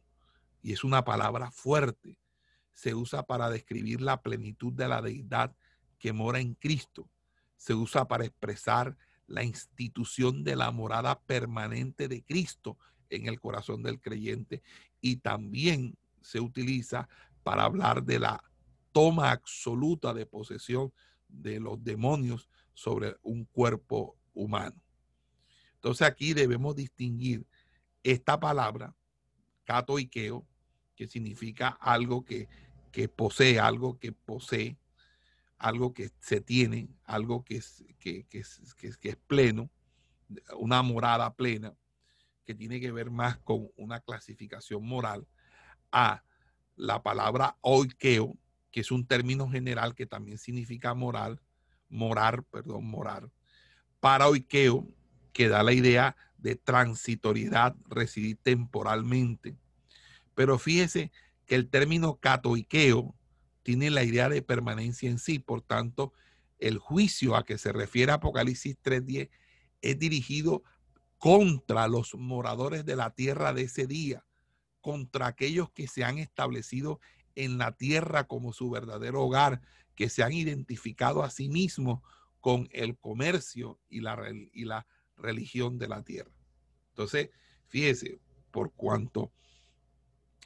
[0.61, 2.17] y es una palabra fuerte.
[2.73, 5.55] Se usa para describir la plenitud de la deidad
[5.99, 7.09] que mora en Cristo.
[7.57, 12.77] Se usa para expresar la institución de la morada permanente de Cristo
[13.09, 14.63] en el corazón del creyente
[15.01, 17.07] y también se utiliza
[17.43, 18.43] para hablar de la
[18.93, 20.93] toma absoluta de posesión
[21.27, 24.81] de los demonios sobre un cuerpo humano.
[25.75, 27.45] Entonces aquí debemos distinguir
[28.03, 28.95] esta palabra,
[30.09, 30.47] keo
[30.95, 32.47] que significa algo que,
[32.91, 34.77] que posee, algo que posee,
[35.57, 37.61] algo que se tiene, algo que
[37.99, 39.69] que, es, es, pleno,
[40.57, 41.73] una morada plena,
[42.45, 45.25] que tiene que ver más con una clasificación moral,
[45.91, 46.23] a
[46.75, 48.37] la palabra oikeo,
[48.73, 51.39] que es un término general que también significa moral,
[51.89, 53.29] morar, perdón, morar,
[53.99, 54.87] para oikeo,
[55.31, 59.55] que da la idea de transitoriedad, residir temporalmente.
[60.33, 61.11] Pero fíjese
[61.45, 63.15] que el término catoiqueo
[63.61, 65.37] tiene la idea de permanencia en sí.
[65.37, 66.11] Por tanto,
[66.57, 69.29] el juicio a que se refiere Apocalipsis 3.10
[69.81, 70.63] es dirigido
[71.19, 74.25] contra los moradores de la tierra de ese día,
[74.81, 76.99] contra aquellos que se han establecido
[77.35, 79.61] en la tierra como su verdadero hogar,
[79.95, 82.01] que se han identificado a sí mismos
[82.39, 84.19] con el comercio y la,
[84.51, 84.85] y la
[85.17, 86.31] religión de la tierra.
[86.89, 87.29] Entonces,
[87.67, 88.19] fíjese,
[88.51, 89.31] por cuanto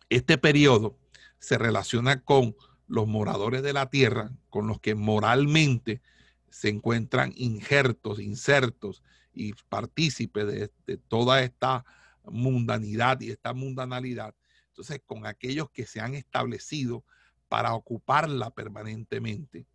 [0.10, 0.98] este periodo
[1.40, 2.56] se relaciona con
[2.88, 6.02] los moradores de la tierra, con los que moralmente
[6.50, 11.86] se encuentran injertos, insertos y partícipes de, de toda esta
[12.24, 14.34] mundanidad y esta mundanalidad.
[14.78, 17.04] Entonces, con aquellos que se han establecido
[17.50, 19.66] para ocuparla permanentemente.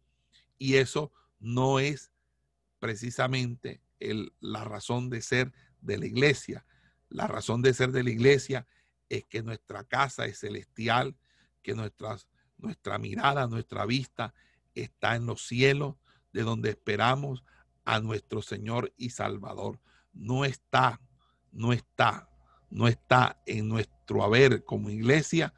[0.58, 2.12] Y eso no es
[2.78, 3.80] precisamente
[4.38, 6.64] la razón de ser de la iglesia.
[7.08, 8.68] La razón de ser de la iglesia
[9.08, 11.16] es que nuestra casa es celestial,
[11.62, 14.34] que nuestra mirada, nuestra vista
[14.76, 15.96] está en los cielos,
[16.32, 17.42] de donde esperamos
[17.84, 19.80] a nuestro Señor y Salvador.
[20.12, 21.00] No está,
[21.50, 22.28] no está,
[22.72, 25.54] no está en nuestro haber como iglesia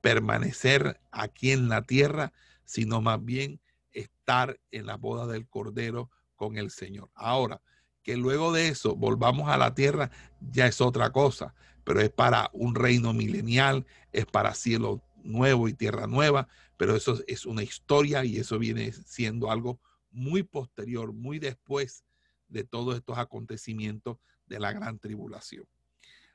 [0.00, 2.32] permanecer aquí en la tierra,
[2.64, 3.60] sino más bien
[3.92, 7.10] estar en la boda del Cordero con el Señor.
[7.14, 7.62] Ahora,
[8.02, 12.50] que luego de eso volvamos a la tierra, ya es otra cosa, pero es para
[12.52, 18.24] un reino milenial, es para cielo nuevo y tierra nueva, pero eso es una historia
[18.24, 19.80] y eso viene siendo algo
[20.10, 22.04] muy posterior, muy después
[22.48, 25.64] de todos estos acontecimientos de la gran tribulación.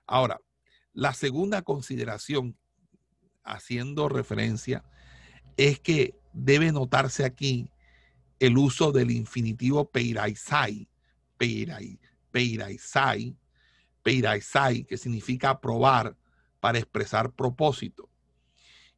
[0.08, 0.41] Ahora,
[0.93, 2.58] la segunda consideración,
[3.43, 4.84] haciendo referencia,
[5.58, 7.70] es que debe notarse aquí
[8.39, 10.88] el uso del infinitivo peiraisai,
[11.38, 13.36] peiraisai,
[14.03, 16.16] peiraisai, que significa aprobar
[16.60, 18.10] para expresar propósito.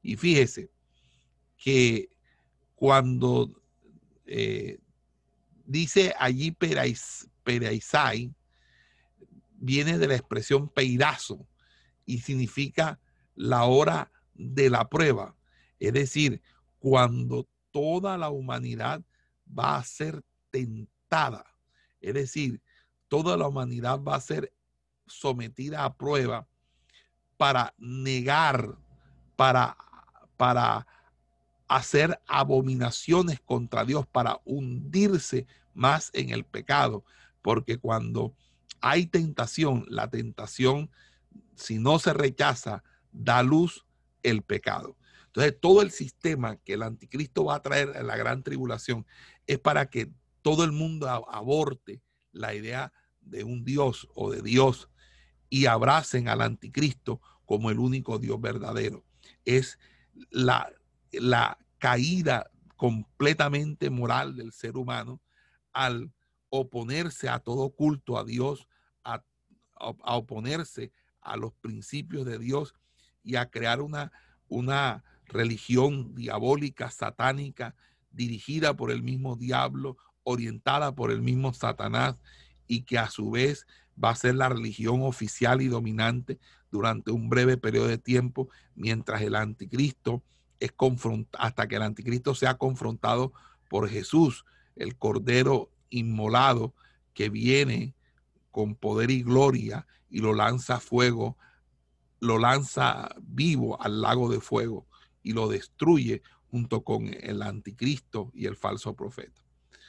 [0.01, 0.69] Y fíjese
[1.57, 2.09] que
[2.75, 3.61] cuando
[4.25, 4.79] eh,
[5.65, 8.33] dice allí peiraisai,
[9.59, 11.47] viene de la expresión peirazo
[12.05, 12.99] y significa
[13.35, 15.35] la hora de la prueba.
[15.79, 16.41] Es decir,
[16.79, 19.01] cuando toda la humanidad
[19.47, 21.45] va a ser tentada.
[22.01, 22.61] Es decir,
[23.07, 24.53] toda la humanidad va a ser
[25.05, 26.47] sometida a prueba
[27.37, 28.77] para negar,
[29.35, 29.77] para,
[30.37, 30.87] para
[31.67, 37.03] hacer abominaciones contra Dios, para hundirse más en el pecado.
[37.41, 38.33] Porque cuando
[38.81, 40.89] hay tentación, la tentación,
[41.55, 43.85] si no se rechaza, da luz
[44.23, 44.97] el pecado.
[45.27, 49.05] Entonces, todo el sistema que el anticristo va a traer en la gran tribulación
[49.47, 50.11] es para que
[50.41, 52.01] todo el mundo aborte
[52.31, 54.89] la idea de un Dios o de Dios
[55.49, 59.03] y abracen al anticristo como el único Dios verdadero.
[59.45, 59.79] Es
[60.29, 60.71] la,
[61.11, 65.21] la caída completamente moral del ser humano
[65.73, 66.11] al
[66.49, 68.67] oponerse a todo culto a Dios,
[69.03, 69.23] a,
[69.79, 70.91] oponerse
[71.21, 72.75] a los principios de Dios
[73.23, 74.11] y a crear una,
[74.47, 77.75] una religión diabólica, satánica,
[78.11, 82.17] dirigida por el mismo diablo, orientada por el mismo Satanás
[82.67, 83.65] y que a su vez
[84.01, 86.39] va a ser la religión oficial y dominante
[86.71, 90.23] durante un breve periodo de tiempo, mientras el anticristo
[90.59, 93.33] es confrontado, hasta que el anticristo sea confrontado
[93.69, 94.45] por Jesús,
[94.75, 96.73] el Cordero inmolado
[97.13, 97.95] que viene
[98.51, 101.37] con poder y gloria y lo lanza fuego,
[102.19, 104.87] lo lanza vivo al lago de fuego
[105.23, 109.41] y lo destruye junto con el anticristo y el falso profeta.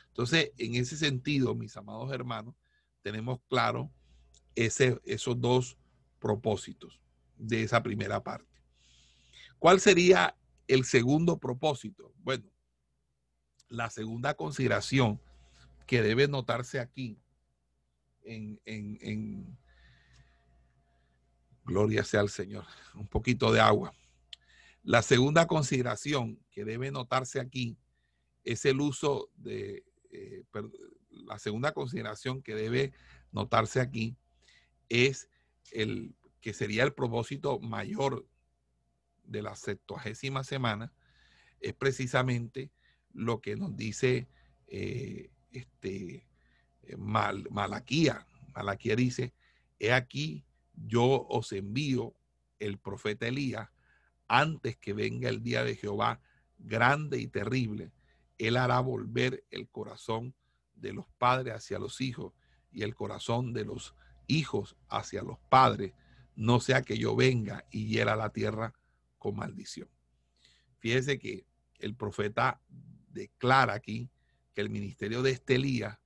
[0.08, 2.54] Entonces, en ese sentido, mis amados hermanos,
[3.02, 3.90] tenemos claro
[4.54, 5.78] ese, esos dos
[6.18, 7.00] propósitos
[7.36, 8.60] de esa primera parte.
[9.58, 10.36] ¿Cuál sería
[10.68, 12.12] el segundo propósito?
[12.18, 12.50] Bueno,
[13.68, 15.20] la segunda consideración
[15.90, 17.20] que debe notarse aquí
[18.22, 19.58] en, en
[21.64, 22.64] gloria sea al Señor,
[22.94, 23.92] un poquito de agua.
[24.84, 27.76] La segunda consideración que debe notarse aquí
[28.44, 30.44] es el uso de, eh,
[31.10, 32.92] la segunda consideración que debe
[33.32, 34.16] notarse aquí
[34.88, 35.28] es
[35.72, 38.28] el que sería el propósito mayor
[39.24, 40.92] de la septuagésima semana,
[41.58, 42.70] es precisamente
[43.12, 44.28] lo que nos dice
[44.68, 46.26] eh, este,
[46.96, 48.26] Mal, Malaquía.
[48.54, 49.32] Malaquía dice,
[49.78, 50.44] he aquí,
[50.74, 52.14] yo os envío
[52.58, 53.68] el profeta Elías
[54.28, 56.20] antes que venga el día de Jehová
[56.58, 57.90] grande y terrible,
[58.38, 60.34] Él hará volver el corazón
[60.74, 62.32] de los padres hacia los hijos
[62.70, 63.94] y el corazón de los
[64.26, 65.92] hijos hacia los padres,
[66.36, 68.72] no sea que yo venga y hiera la tierra
[69.18, 69.88] con maldición.
[70.78, 71.44] Fíjese que
[71.78, 72.60] el profeta
[73.08, 74.08] declara aquí
[74.54, 76.00] que el ministerio de Estelía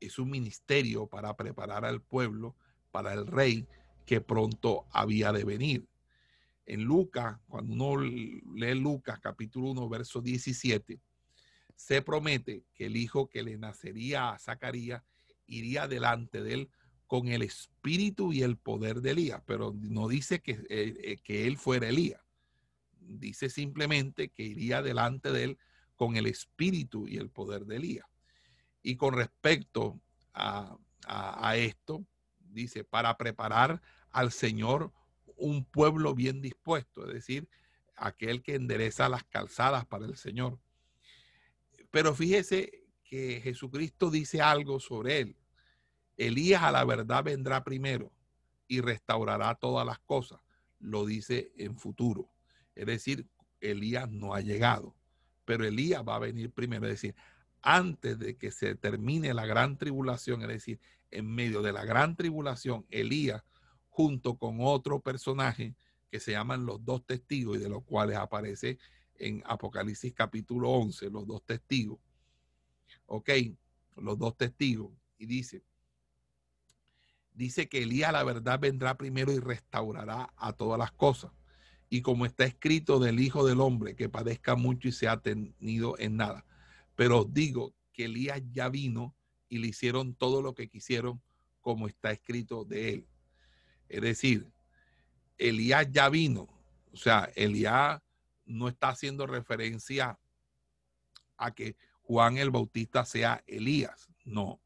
[0.00, 2.54] es un ministerio para preparar al pueblo
[2.90, 3.66] para el rey
[4.04, 5.86] que pronto había de venir.
[6.66, 11.00] En Lucas, cuando uno lee Lucas capítulo 1, verso 17,
[11.74, 15.02] se promete que el hijo que le nacería a Zacarías
[15.46, 16.70] iría delante de él
[17.06, 21.46] con el espíritu y el poder de Elías, pero no dice que, eh, eh, que
[21.46, 22.20] él fuera Elías.
[22.98, 25.58] Dice simplemente que iría delante de él
[25.96, 28.06] con el espíritu y el poder de Elías.
[28.82, 30.00] Y con respecto
[30.32, 30.76] a,
[31.56, 32.04] esto,
[32.38, 33.80] dice, para preparar
[34.10, 34.92] al Señor
[35.36, 37.48] un pueblo bien dispuesto, es decir,
[37.96, 40.58] aquel que endereza las calzadas para el Señor.
[41.90, 45.36] Pero fíjese que Jesucristo dice algo sobre él.
[46.16, 48.12] Elías a la verdad vendrá primero
[48.68, 50.40] y restaurará todas las cosas.
[50.78, 52.30] Lo dice en futuro.
[52.74, 53.26] Es decir,
[53.60, 54.94] Elías no ha llegado,
[55.46, 56.84] pero Elías va a venir primero.
[56.84, 57.14] Es decir,
[57.62, 60.80] antes de que se termine la gran tribulación, es decir,
[61.10, 63.42] en medio de la gran tribulación, Elías,
[63.88, 65.74] junto con otro personaje
[66.10, 68.78] que se llaman los dos testigos y de los cuales aparece
[69.14, 71.98] en Apocalipsis capítulo 11, los dos testigos.
[73.06, 73.30] Ok,
[73.96, 74.92] los dos testigos.
[75.16, 75.62] Y dice,
[77.32, 81.32] dice que Elías la verdad vendrá primero y restaurará a todas las cosas.
[81.88, 85.98] Y como está escrito del Hijo del Hombre, que padezca mucho y se ha tenido
[85.98, 86.44] en nada.
[86.94, 89.14] Pero os digo que Elías ya vino
[89.48, 91.22] y le hicieron todo lo que quisieron,
[91.60, 93.06] como está escrito de él.
[93.88, 94.50] Es decir,
[95.38, 96.48] Elías ya vino.
[96.92, 98.00] O sea, Elías
[98.44, 100.18] no está haciendo referencia
[101.36, 104.08] a que Juan el Bautista sea Elías.
[104.24, 104.60] No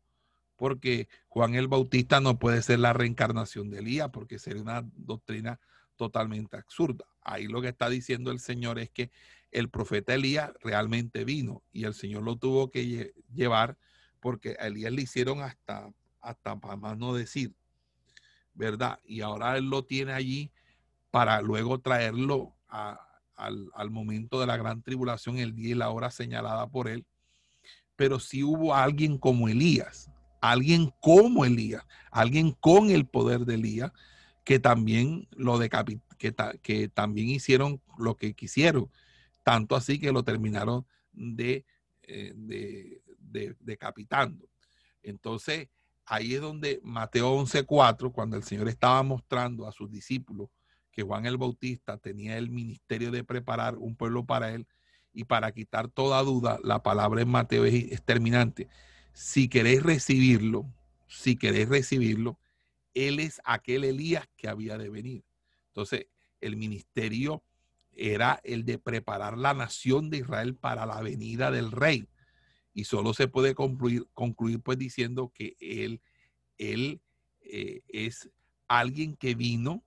[0.61, 5.59] porque Juan el Bautista no puede ser la reencarnación de Elías, porque sería una doctrina
[6.01, 7.05] totalmente absurda.
[7.21, 9.11] Ahí lo que está diciendo el Señor es que
[9.51, 13.77] el profeta Elías realmente vino y el Señor lo tuvo que llevar
[14.19, 15.93] porque a Elías le hicieron hasta,
[16.23, 17.55] hasta para más no decir,
[18.55, 18.99] ¿verdad?
[19.05, 20.51] Y ahora él lo tiene allí
[21.11, 22.99] para luego traerlo al,
[23.75, 27.05] al momento de la gran tribulación, el día y la hora señalada por él.
[27.95, 33.93] Pero si hubo alguien como Elías, alguien como Elías, alguien con el poder de Elías,
[34.51, 38.91] que también lo que, que, también hicieron lo que quisieron,
[39.45, 41.65] tanto así que lo terminaron de,
[42.03, 44.49] eh, de, decapitando.
[45.05, 45.69] Entonces,
[46.05, 50.49] ahí es donde Mateo 11:4, cuando el Señor estaba mostrando a sus discípulos
[50.91, 54.67] que Juan el Bautista tenía el ministerio de preparar un pueblo para él,
[55.13, 58.67] y para quitar toda duda, la palabra en Mateo es terminante
[59.13, 60.67] si queréis recibirlo,
[61.07, 62.40] si queréis recibirlo,
[62.95, 65.25] él es aquel Elías que había de venir.
[65.69, 66.07] Entonces,
[66.41, 67.43] el ministerio
[67.93, 72.09] era el de preparar la nación de Israel para la venida del rey.
[72.73, 76.01] Y solo se puede concluir, concluir pues diciendo que él,
[76.57, 77.01] él
[77.43, 78.31] eh, es
[78.69, 79.85] alguien que vino,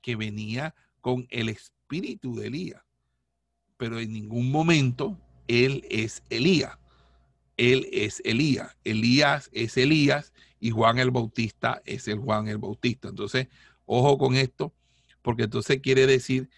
[0.00, 2.82] que venía con el espíritu de Elías.
[3.76, 6.78] Pero en ningún momento él es Elías
[7.56, 8.76] él es Elías.
[8.84, 13.08] Elías es Elías y Juan el Bautista es el Juan el Bautista.
[13.08, 13.48] Entonces,
[13.84, 14.74] ojo con esto,
[15.22, 16.50] porque entonces quiere decir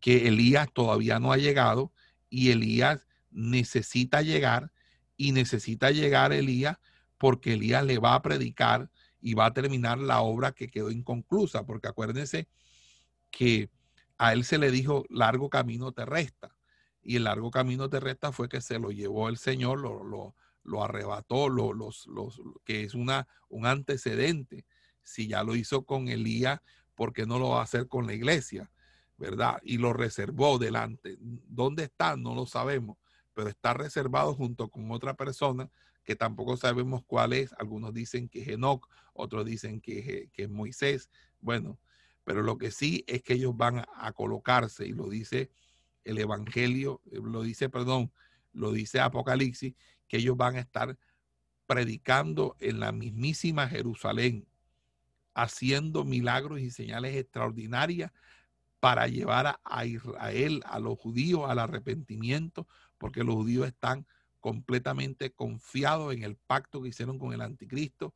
[0.00, 1.92] que Elías todavía no ha llegado
[2.28, 4.72] y Elías necesita llegar
[5.16, 6.78] y necesita llegar Elías
[7.18, 8.90] porque Elías le va a predicar
[9.20, 12.48] y va a terminar la obra que quedó inconclusa, porque acuérdense
[13.30, 13.70] que
[14.18, 16.54] a él se le dijo largo camino te resta
[17.02, 20.34] y el largo camino te resta fue que se lo llevó el Señor, lo, lo,
[20.64, 24.64] lo arrebató, lo, los, los, que es una, un antecedente.
[25.02, 26.60] Si ya lo hizo con Elías,
[26.94, 28.70] ¿por qué no lo va a hacer con la iglesia?
[29.16, 29.60] ¿Verdad?
[29.62, 31.16] Y lo reservó delante.
[31.20, 32.16] ¿Dónde está?
[32.16, 32.96] No lo sabemos,
[33.34, 35.70] pero está reservado junto con otra persona
[36.04, 37.52] que tampoco sabemos cuál es.
[37.58, 41.10] Algunos dicen que es Enoch, otros dicen que, que es Moisés.
[41.40, 41.78] Bueno,
[42.24, 45.50] pero lo que sí es que ellos van a colocarse, y lo dice
[46.04, 48.12] el Evangelio, lo dice, perdón,
[48.52, 49.74] lo dice Apocalipsis,
[50.12, 50.98] que ellos van a estar
[51.66, 54.46] predicando en la mismísima Jerusalén,
[55.32, 58.12] haciendo milagros y señales extraordinarias
[58.78, 64.06] para llevar a Israel, a los judíos, al arrepentimiento, porque los judíos están
[64.38, 68.14] completamente confiados en el pacto que hicieron con el anticristo,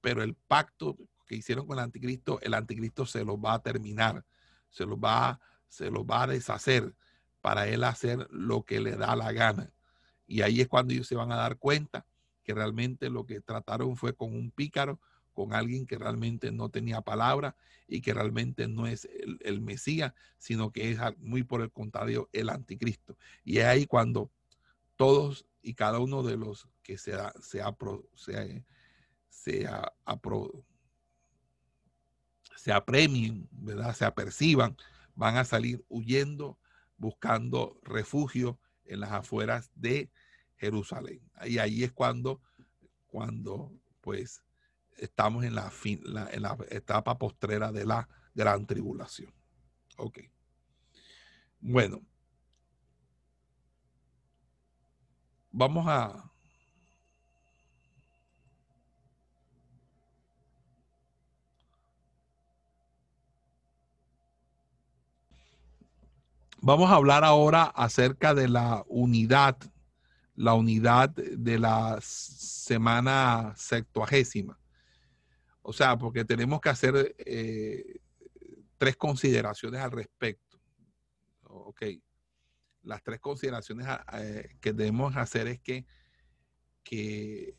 [0.00, 0.96] pero el pacto
[1.28, 4.24] que hicieron con el anticristo, el anticristo se los va a terminar,
[4.70, 6.96] se los va, se va a deshacer
[7.40, 9.72] para él hacer lo que le da la gana.
[10.28, 12.06] Y ahí es cuando ellos se van a dar cuenta
[12.44, 15.00] que realmente lo que trataron fue con un pícaro,
[15.32, 17.56] con alguien que realmente no tenía palabra
[17.86, 19.08] y que realmente no es
[19.40, 23.16] el, Mesías, sino que es muy por el contrario el anticristo.
[23.44, 24.30] Y es ahí cuando
[24.96, 27.62] todos y cada uno de los que se, se,
[29.30, 29.68] se,
[32.56, 33.94] se apremien, ¿verdad?
[33.94, 34.76] se aperciban,
[35.14, 36.58] van a salir huyendo,
[36.96, 38.58] buscando refugio
[38.88, 40.10] en las afueras de
[40.56, 41.20] Jerusalén.
[41.44, 42.40] Y ahí es cuando,
[43.06, 44.42] cuando pues
[44.96, 45.70] estamos en la,
[46.32, 49.32] en la etapa postrera de la gran tribulación.
[49.96, 50.20] Ok.
[51.60, 52.02] Bueno.
[55.50, 56.30] Vamos a...
[66.60, 69.56] Vamos a hablar ahora acerca de la unidad,
[70.34, 74.58] la unidad de la semana septuagésima.
[75.62, 78.00] O sea, porque tenemos que hacer eh,
[78.76, 80.60] tres consideraciones al respecto.
[81.44, 81.82] Ok.
[82.82, 85.86] Las tres consideraciones ah, eh, que debemos hacer es que,
[86.82, 87.54] que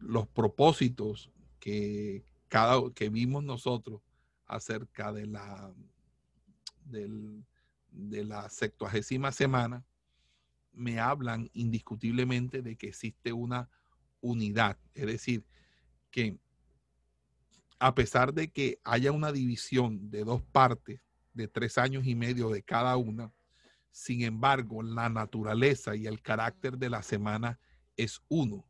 [0.00, 1.30] los propósitos
[1.60, 4.00] que, cada, que vimos nosotros
[4.46, 5.72] acerca de la,
[7.92, 9.84] de la sextuagésima semana
[10.72, 13.68] me hablan indiscutiblemente de que existe una
[14.20, 14.78] unidad.
[14.94, 15.44] Es decir,
[16.10, 16.38] que
[17.78, 21.00] a pesar de que haya una división de dos partes
[21.34, 23.32] de tres años y medio de cada una,
[23.90, 27.58] sin embargo, la naturaleza y el carácter de la semana
[27.96, 28.66] es uno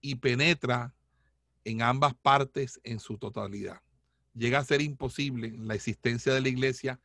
[0.00, 0.94] y penetra
[1.64, 3.80] en ambas partes en su totalidad.
[4.34, 7.00] Llega a ser imposible la existencia de la iglesia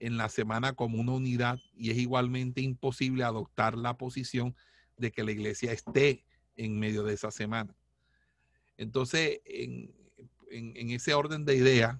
[0.00, 4.56] en la semana como una unidad y es igualmente imposible adoptar la posición
[4.96, 6.24] de que la iglesia esté
[6.56, 7.74] en medio de esa semana.
[8.76, 9.94] Entonces, en,
[10.50, 11.96] ese orden de ideas,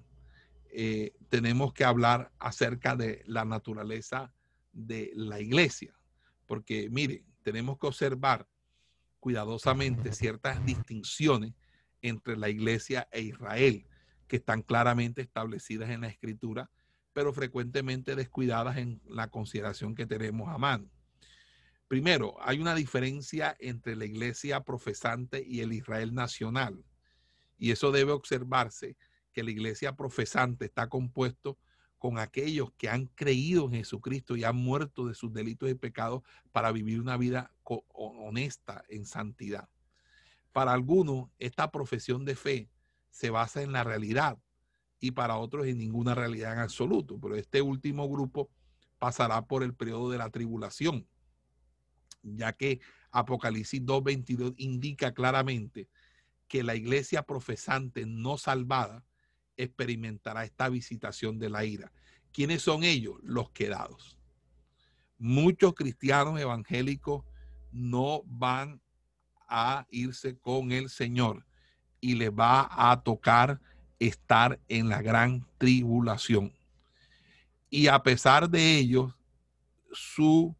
[0.71, 4.33] eh, tenemos que hablar acerca de la naturaleza
[4.73, 5.93] de la iglesia.
[6.47, 8.47] Porque, mire, tenemos que observar
[9.19, 11.53] cuidadosamente ciertas distinciones
[12.01, 13.85] entre la iglesia e Israel,
[14.27, 16.71] que están claramente establecidas en la escritura,
[17.13, 20.89] pero frecuentemente descuidadas en la consideración que tenemos a mano.
[21.87, 26.85] Primero, hay una diferencia entre la iglesia profesante y el Israel nacional.
[27.57, 28.95] Y eso debe observarse
[29.33, 31.57] que la iglesia profesante está compuesto
[31.97, 36.23] con aquellos que han creído en Jesucristo y han muerto de sus delitos y pecados
[36.51, 39.69] para vivir una vida honesta en santidad.
[40.51, 42.69] Para algunos, esta profesión de fe
[43.09, 44.39] se basa en la realidad
[45.01, 47.19] y para otros en ninguna realidad en absoluto.
[47.19, 48.49] Pero este último grupo
[48.99, 51.05] pasará por el periodo de la tribulación
[52.23, 52.79] ya que
[53.11, 55.87] Apocalipsis 2.22 indica claramente
[56.47, 59.03] que la iglesia profesante no salvada
[59.57, 61.91] experimentará esta visitación de la ira.
[62.31, 63.15] ¿Quiénes son ellos?
[63.21, 64.17] Los quedados.
[65.17, 67.23] Muchos cristianos evangélicos
[67.71, 68.81] no van
[69.47, 71.45] a irse con el Señor
[71.99, 73.61] y les va a tocar
[74.01, 76.51] estar en la gran tribulación.
[77.69, 79.15] Y a pesar de ello,
[79.93, 80.55] su,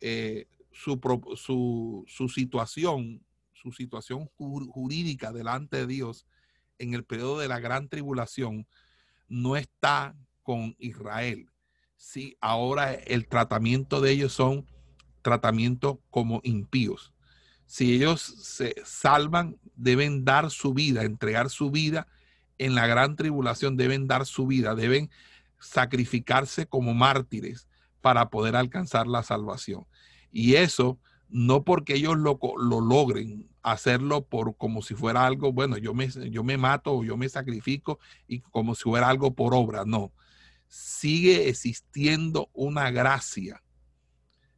[0.00, 3.20] eh, su, su, situación,
[3.52, 6.26] su situación jurídica delante de Dios
[6.78, 8.68] en el periodo de la gran tribulación
[9.28, 10.14] no está
[10.44, 11.50] con Israel.
[11.96, 14.64] Sí, ahora el tratamiento de ellos son
[15.22, 17.12] tratamientos como impíos.
[17.66, 22.06] Si ellos se salvan, deben dar su vida, entregar su vida
[22.58, 25.10] en la gran tribulación, deben dar su vida, deben
[25.58, 27.68] sacrificarse como mártires
[28.00, 29.86] para poder alcanzar la salvación.
[30.30, 30.98] Y eso
[31.28, 36.08] no porque ellos lo, lo, logren hacerlo por como si fuera algo, bueno, yo me,
[36.30, 37.98] yo me mato o yo me sacrifico
[38.28, 40.12] y como si fuera algo por obra, no.
[40.68, 43.62] Sigue existiendo una gracia.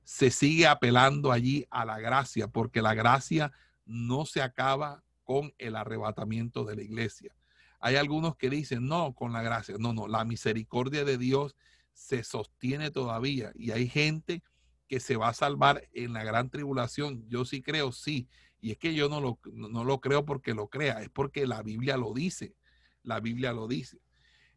[0.04, 3.52] Se sigue apelando allí a la gracia porque la gracia
[3.84, 7.37] no se acaba con el arrebatamiento de la iglesia.
[7.80, 9.76] Hay algunos que dicen, no, con la gracia.
[9.78, 11.56] No, no, la misericordia de Dios
[11.92, 14.42] se sostiene todavía y hay gente
[14.88, 17.28] que se va a salvar en la gran tribulación.
[17.28, 18.28] Yo sí creo, sí.
[18.60, 21.62] Y es que yo no lo, no lo creo porque lo crea, es porque la
[21.62, 22.54] Biblia lo dice.
[23.02, 24.00] La Biblia lo dice.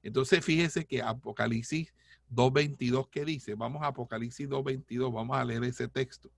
[0.03, 1.93] Entonces fíjese que Apocalipsis
[2.31, 3.55] 2.22, ¿qué dice?
[3.55, 6.31] Vamos a Apocalipsis 2.22, vamos a leer ese texto.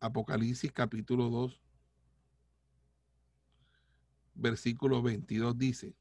[0.00, 1.60] Apocalipsis capítulo 2,
[4.34, 5.94] versículo 22 dice,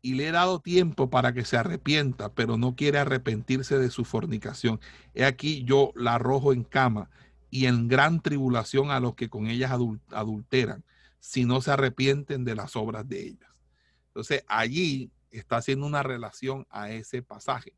[0.00, 4.04] y le he dado tiempo para que se arrepienta, pero no quiere arrepentirse de su
[4.04, 4.80] fornicación.
[5.12, 7.10] He aquí yo la arrojo en cama
[7.50, 9.72] y en gran tribulación a los que con ellas
[10.10, 10.84] adulteran,
[11.18, 13.50] si no se arrepienten de las obras de ellas.
[14.08, 17.74] Entonces, allí está haciendo una relación a ese pasaje.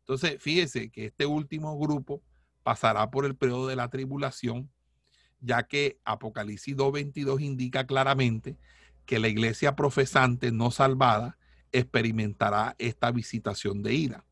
[0.00, 2.22] Entonces, fíjese que este último grupo
[2.62, 4.70] pasará por el periodo de la tribulación,
[5.46, 8.58] ya que Apocalipsis 2.22 indica claramente
[9.06, 11.38] que la iglesia profesante no salvada
[11.72, 14.24] experimentará esta visitación de ira.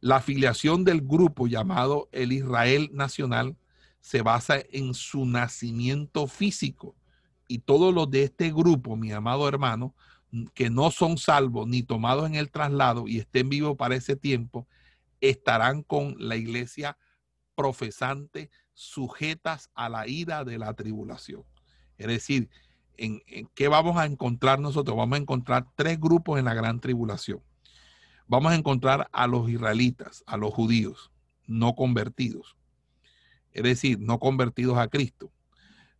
[0.00, 3.56] La afiliación del grupo llamado el Israel Nacional
[4.00, 6.96] se basa en su nacimiento físico
[7.46, 9.94] y todos los de este grupo, mi amado hermano,
[10.54, 14.66] que no son salvos ni tomados en el traslado y estén vivos para ese tiempo,
[15.20, 16.98] estarán con la iglesia
[17.54, 21.44] profesante sujetas a la ira de la tribulación.
[21.98, 22.50] Es decir,
[22.96, 23.20] ¿en,
[23.54, 24.96] qué vamos a encontrar nosotros?
[24.96, 27.40] Vamos a encontrar tres grupos en la gran tribulación.
[28.26, 31.10] Vamos a encontrar a los israelitas, a los judíos
[31.46, 32.56] no convertidos,
[33.52, 35.32] es decir, no convertidos a Cristo.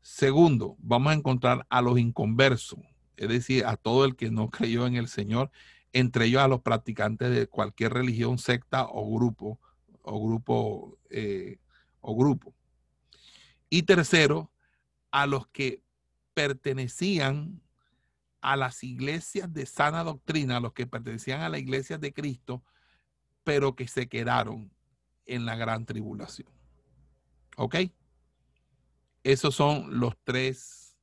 [0.00, 2.80] Segundo, vamos a encontrar a los inconversos,
[3.16, 5.50] es decir, a todo el que no creyó en el Señor,
[5.92, 9.60] entre ellos a los practicantes de cualquier religión, secta o grupo,
[10.02, 11.58] o grupo, eh,
[12.00, 12.54] o grupo.
[13.74, 14.52] Y tercero,
[15.12, 15.82] a los que
[16.34, 17.62] pertenecían
[18.42, 22.62] a las iglesias de sana doctrina, a los que pertenecían a la iglesia de Cristo,
[23.44, 24.70] pero que se quedaron
[25.24, 26.52] en la gran tribulación.
[27.56, 27.76] ¿Ok?
[29.22, 30.98] Esos son los tres,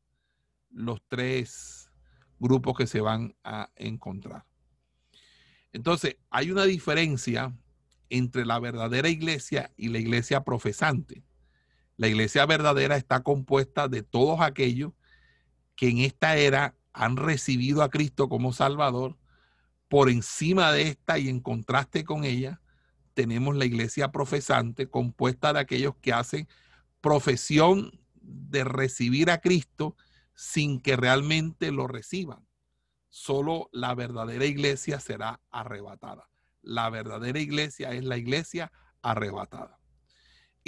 [0.69, 1.89] los tres
[2.37, 4.45] grupos que se van a encontrar.
[5.73, 7.51] Entonces, hay una diferencia
[8.11, 11.23] entre la verdadera iglesia y la iglesia profesante.
[11.99, 14.93] La iglesia verdadera está compuesta de todos aquellos
[15.75, 19.17] que en esta era han recibido a Cristo como Salvador.
[19.89, 22.61] Por encima de esta y en contraste con ella,
[23.13, 26.47] tenemos la iglesia profesante compuesta de aquellos que hacen
[27.01, 29.97] profesión de recibir a Cristo
[30.33, 32.49] sin que realmente lo reciban
[33.09, 36.29] solo la verdadera iglesia será arrebatada.
[36.61, 38.71] La verdadera iglesia es la iglesia
[39.01, 39.78] arrebatada.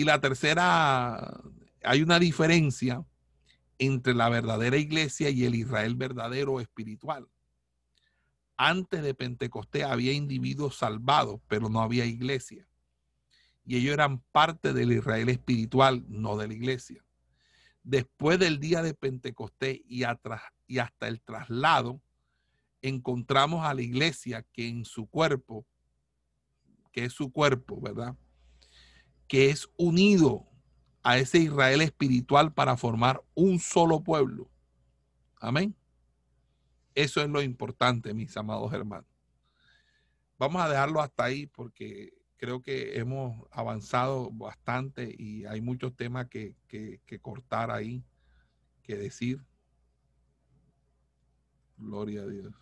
[0.01, 1.43] Y la tercera,
[1.83, 3.05] hay una diferencia
[3.77, 7.27] entre la verdadera iglesia y el Israel verdadero espiritual.
[8.57, 12.67] Antes de Pentecostés había individuos salvados, pero no había iglesia.
[13.63, 17.05] Y ellos eran parte del Israel espiritual, no de la iglesia.
[17.83, 20.01] Después del día de Pentecostés y,
[20.65, 22.01] y hasta el traslado,
[22.81, 25.63] encontramos a la iglesia que en su cuerpo,
[26.91, 28.15] que es su cuerpo, ¿verdad?
[29.31, 30.45] Que es unido
[31.03, 34.51] a ese Israel espiritual para formar un solo pueblo.
[35.39, 35.73] Amén.
[36.95, 39.09] Eso es lo importante, mis amados hermanos.
[40.37, 46.27] Vamos a dejarlo hasta ahí porque creo que hemos avanzado bastante y hay muchos temas
[46.27, 48.03] que, que, que cortar ahí,
[48.83, 49.39] que decir.
[51.77, 52.53] Gloria a Dios.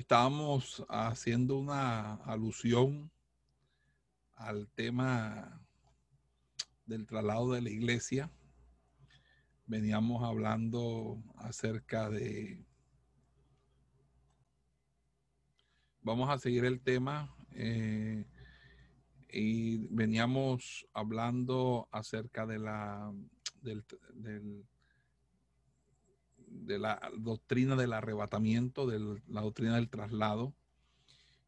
[0.00, 3.10] Estábamos haciendo una alusión
[4.34, 5.60] al tema
[6.86, 8.30] del traslado de la iglesia.
[9.66, 12.64] Veníamos hablando acerca de...
[16.00, 18.24] Vamos a seguir el tema eh,
[19.28, 23.12] y veníamos hablando acerca de la,
[23.60, 23.84] del,
[24.14, 24.64] del
[26.50, 30.54] de la doctrina del arrebatamiento, de la doctrina del traslado.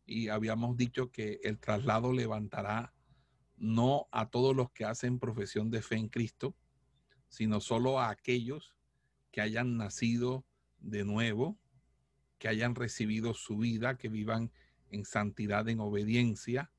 [0.07, 2.95] Y habíamos dicho que el traslado levantará
[3.57, 6.57] no a todos los que hacen profesión de fe en Cristo,
[7.29, 8.75] sino solo a aquellos
[9.31, 10.45] que hayan nacido
[10.79, 11.59] de nuevo,
[12.39, 14.53] que hayan recibido su vida, que vivan
[14.91, 16.73] en santidad, en obediencia.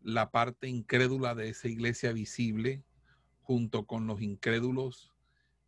[0.00, 2.84] La parte incrédula de esa iglesia visible,
[3.40, 5.11] junto con los incrédulos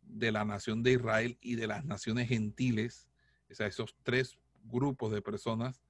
[0.07, 3.07] de la nación de Israel y de las naciones gentiles,
[3.49, 5.81] o sea, esos tres grupos de personas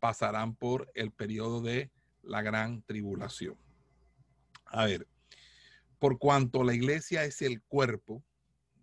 [0.00, 1.90] pasarán por el periodo de
[2.22, 3.56] la gran tribulación.
[4.66, 5.06] A ver,
[5.98, 8.22] por cuanto la iglesia es el cuerpo,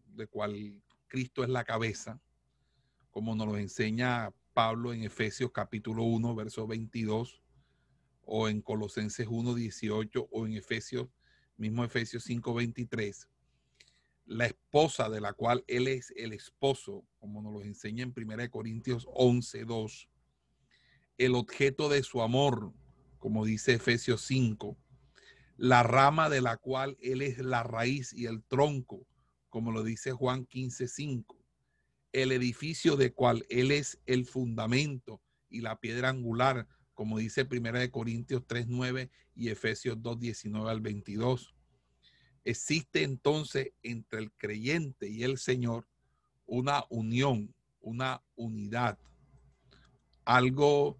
[0.08, 2.20] de cual Cristo es la cabeza,
[3.10, 7.42] como nos lo enseña Pablo en Efesios capítulo 1, verso 22,
[8.24, 11.10] o en Colosenses 1, 18, o en Efesios,
[11.58, 13.31] mismo Efesios 5, 23
[14.26, 18.50] la esposa de la cual él es el esposo, como nos lo enseña en 1
[18.50, 20.10] Corintios 11, 2,
[21.18, 22.74] el objeto de su amor,
[23.20, 24.78] como dice Efesios 5,
[25.58, 29.06] la rama de la cual él es la raíz y el tronco,
[29.50, 31.38] como lo dice Juan 15, 5,
[32.14, 37.92] el edificio de cual él es el fundamento y la piedra angular, como dice 1
[37.92, 41.54] Corintios 3, 9 y Efesios 2, 19 al 22
[42.44, 45.88] Existe entonces entre el creyente y el Señor
[46.46, 48.98] una unión, una unidad,
[50.26, 51.00] algo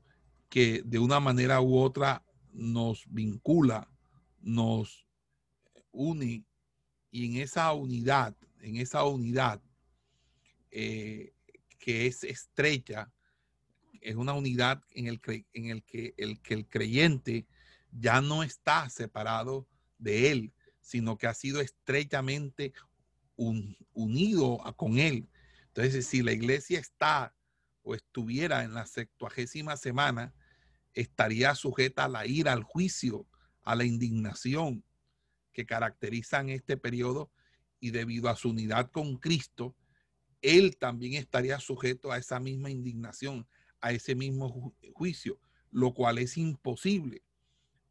[0.50, 2.24] que de una manera u otra
[2.54, 3.90] nos vincula,
[4.42, 5.06] nos
[5.92, 6.44] une
[7.12, 9.62] y en esa unidad, en esa unidad
[10.72, 11.34] eh,
[11.78, 13.12] que es estrecha,
[14.00, 15.22] es una unidad en el,
[15.54, 17.46] en el, que, el que el creyente
[17.92, 19.68] ya no está separado
[19.98, 22.74] de él, sino que ha sido estrechamente
[23.36, 25.30] unido con él.
[25.68, 27.34] Entonces, si la iglesia está
[27.82, 30.34] o estuviera en la septuagésima semana,
[30.94, 33.28] estaría sujeta a la ira, al juicio,
[33.64, 34.84] a la indignación
[35.54, 37.32] que caracterizan este periodo
[37.80, 39.76] y debido a su unidad con Cristo,
[40.42, 43.48] él también estaría sujeto a esa misma indignación,
[43.80, 45.40] a ese mismo juicio,
[45.72, 47.24] lo cual es imposible,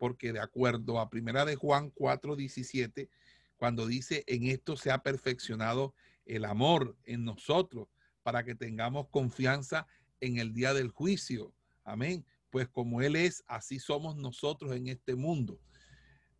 [0.01, 3.11] porque de acuerdo a Primera de Juan 4:17,
[3.59, 5.95] cuando dice, en esto se ha perfeccionado
[6.25, 7.87] el amor en nosotros,
[8.23, 9.87] para que tengamos confianza
[10.21, 11.53] en el día del juicio.
[11.85, 12.25] Amén.
[12.49, 15.61] Pues como Él es, así somos nosotros en este mundo.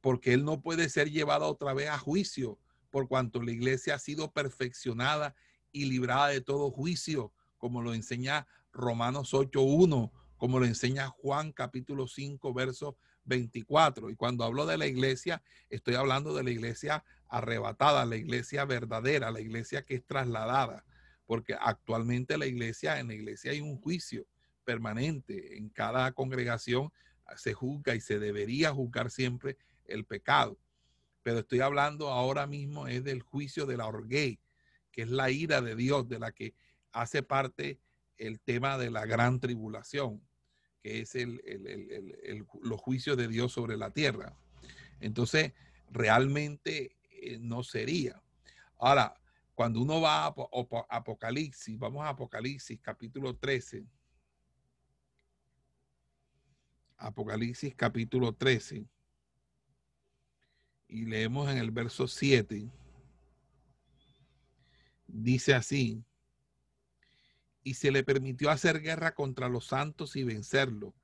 [0.01, 2.59] Porque Él no puede ser llevado otra vez a juicio,
[2.89, 5.35] por cuanto la iglesia ha sido perfeccionada
[5.71, 12.07] y librada de todo juicio, como lo enseña Romanos 8.1, como lo enseña Juan capítulo
[12.07, 14.11] 5, verso 24.
[14.11, 19.31] Y cuando hablo de la iglesia, estoy hablando de la iglesia arrebatada, la iglesia verdadera,
[19.31, 20.85] la iglesia que es trasladada,
[21.27, 24.27] porque actualmente la iglesia, en la iglesia hay un juicio
[24.65, 26.93] permanente, en cada congregación
[27.37, 30.59] se juzga y se debería juzgar siempre el pecado.
[31.23, 34.41] Pero estoy hablando ahora mismo es del juicio de la orguey,
[34.91, 36.55] que es la ira de Dios, de la que
[36.93, 37.79] hace parte
[38.17, 40.21] el tema de la gran tribulación,
[40.83, 41.41] que es el,
[42.63, 44.37] los juicios de Dios sobre la tierra.
[45.01, 45.53] Entonces,
[45.91, 48.23] realmente eh, no sería.
[48.79, 49.15] Ahora,
[49.55, 50.35] cuando uno va a
[50.89, 53.85] Apocalipsis, vamos a Apocalipsis capítulo 13.
[56.97, 58.87] Apocalipsis capítulo 13.
[60.89, 62.71] Y leemos en el verso 7.
[65.07, 66.03] Dice así.
[67.63, 70.95] Y se le permitió hacer guerra contra los santos y vencerlo.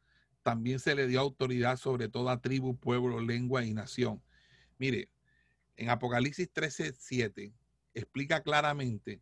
[0.42, 4.22] También se le dio autoridad sobre toda tribu, pueblo, lengua y nación.
[4.78, 5.11] Mire,
[5.76, 7.52] en Apocalipsis 13, 7
[7.94, 9.20] explica claramente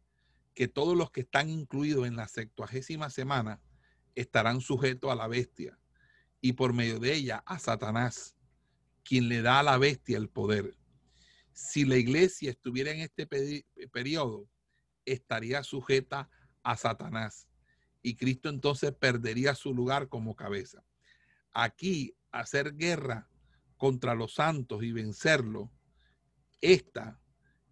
[0.55, 3.61] que todos los que están incluidos en la septuagésima semana
[4.15, 5.79] estarán sujetos a la bestia
[6.41, 8.37] y por medio de ella a Satanás,
[9.03, 10.77] quien le da a la bestia el poder.
[11.53, 14.49] Si la iglesia estuviera en este periodo,
[15.05, 16.29] estaría sujeta a
[16.77, 17.47] Satanás
[18.03, 20.85] y Cristo entonces perdería su lugar como cabeza.
[21.53, 23.29] Aquí, hacer guerra
[23.77, 25.71] contra los santos y vencerlo,
[26.61, 27.21] esta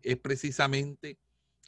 [0.02, 1.18] es precisamente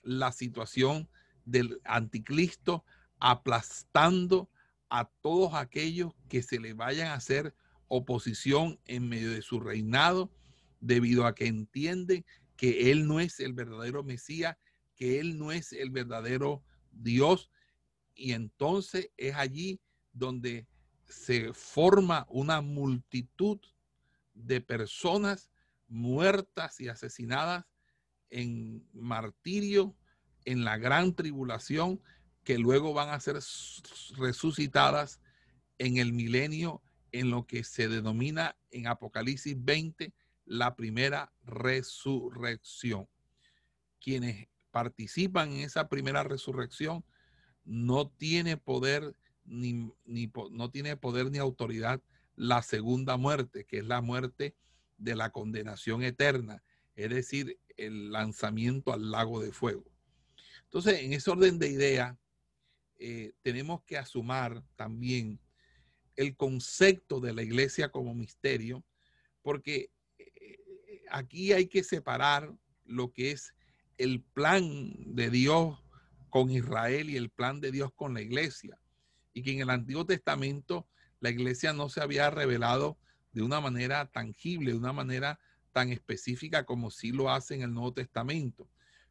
[0.02, 1.08] la situación
[1.44, 2.84] del anticristo
[3.18, 4.50] aplastando
[4.88, 7.54] a todos aquellos que se le vayan a hacer
[7.88, 10.32] oposición en medio de su reinado,
[10.80, 12.24] debido a que entienden
[12.56, 14.56] que él no es el verdadero Mesías,
[14.94, 16.62] que él no es el verdadero
[16.96, 17.50] Dios.
[18.14, 19.80] Y entonces es allí
[20.12, 20.66] donde
[21.06, 23.60] se forma una multitud
[24.34, 25.50] de personas
[25.88, 27.64] muertas y asesinadas
[28.30, 29.96] en martirio,
[30.44, 32.00] en la gran tribulación,
[32.42, 33.38] que luego van a ser
[34.16, 35.20] resucitadas
[35.78, 36.82] en el milenio,
[37.12, 40.12] en lo que se denomina en Apocalipsis 20
[40.44, 43.08] la primera resurrección.
[44.00, 47.04] Quienes participan en esa primera resurrección
[47.64, 49.14] no tiene poder
[49.44, 52.02] ni, ni, no tiene poder ni autoridad
[52.34, 54.56] la segunda muerte, que es la muerte
[54.98, 56.64] de la condenación eterna,
[56.96, 59.84] es decir, el lanzamiento al lago de fuego.
[60.64, 62.16] Entonces, en ese orden de ideas,
[62.98, 65.38] eh, tenemos que asumir también
[66.16, 68.84] el concepto de la iglesia como misterio,
[69.40, 72.52] porque eh, aquí hay que separar
[72.84, 73.54] lo que es
[73.98, 75.78] el plan de Dios
[76.30, 78.78] con Israel y el plan de Dios con la iglesia.
[79.32, 80.88] Y que en el Antiguo Testamento
[81.20, 82.98] la iglesia no se había revelado
[83.32, 85.38] de una manera tangible, de una manera
[85.72, 88.68] tan específica como sí lo hace en el Nuevo Testamento.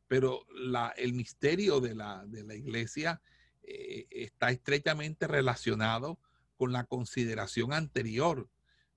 [0.08, 3.22] Pero la, el misterio de la, de la iglesia
[3.64, 6.20] eh, está estrechamente relacionado
[6.56, 8.50] con la consideración anterior,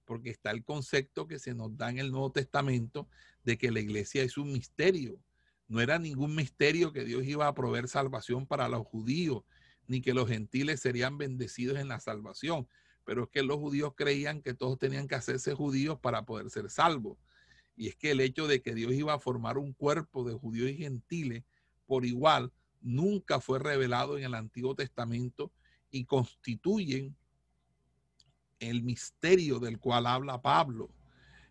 [0.05, 3.09] porque está el concepto que se nos da en el Nuevo Testamento
[3.45, 5.19] de que la iglesia es un misterio.
[5.69, 9.43] No era ningún misterio que Dios iba a proveer salvación para los judíos,
[9.89, 12.69] ni que los gentiles serían bendecidos en la salvación,
[13.05, 16.71] pero es que los judíos creían que todos tenían que hacerse judíos para poder ser
[16.71, 17.19] salvos.
[17.77, 20.71] Y es que el hecho de que Dios iba a formar un cuerpo de judíos
[20.71, 21.45] y gentiles
[21.87, 25.53] por igual nunca fue revelado en el Antiguo Testamento
[25.91, 27.17] y constituyen
[28.59, 30.91] el misterio del cual habla Pablo.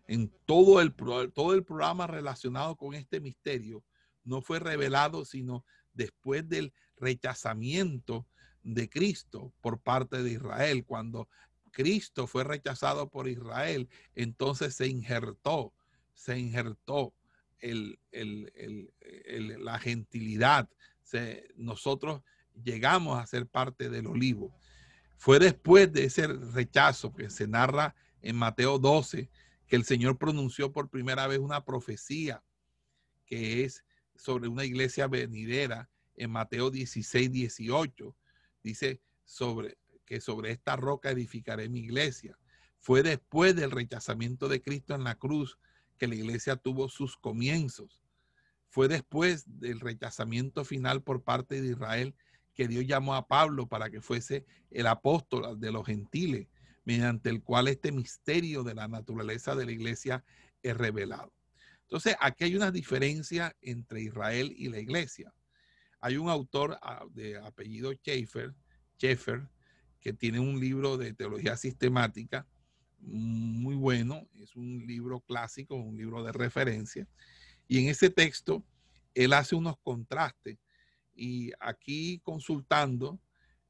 [0.08, 3.82] En todo el, todo el programa relacionado con este misterio
[4.26, 5.64] no fue revelado sino
[5.94, 8.26] después del rechazamiento
[8.62, 10.84] de Cristo por parte de Israel.
[10.84, 11.28] Cuando
[11.70, 15.72] Cristo fue rechazado por Israel, entonces se injertó,
[16.14, 17.14] se injertó
[19.60, 20.68] la gentilidad.
[21.56, 22.22] nosotros
[22.62, 24.54] llegamos a ser parte del olivo.
[25.16, 29.30] Fue después de ese rechazo que se narra en Mateo 12
[29.66, 32.42] que el Señor pronunció por primera vez una profecía
[33.24, 33.84] que es
[34.18, 38.16] sobre una iglesia venidera en Mateo 16, 18.
[38.62, 42.38] Dice sobre que sobre esta roca edificaré mi iglesia.
[42.78, 45.58] Fue después del rechazamiento de Cristo en la cruz
[45.98, 48.02] que la iglesia tuvo sus comienzos.
[48.68, 52.14] Fue después del rechazamiento final por parte de Israel
[52.54, 56.48] que Dios llamó a Pablo para que fuese el apóstol de los gentiles,
[56.84, 60.24] mediante el cual este misterio de la naturaleza de la iglesia
[60.62, 61.35] es revelado.
[61.86, 65.32] Entonces, aquí hay una diferencia entre Israel y la iglesia.
[66.00, 68.54] Hay un autor ah, de apellido Schaeffer,
[68.96, 69.48] Schaeffer
[70.00, 72.46] que tiene un libro de teología sistemática
[72.98, 77.06] muy bueno, es un libro clásico, un libro de referencia,
[77.68, 78.64] y en ese texto
[79.14, 80.58] él hace unos contrastes
[81.14, 83.20] y aquí consultando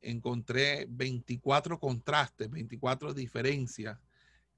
[0.00, 3.98] encontré 24 contrastes, 24 diferencias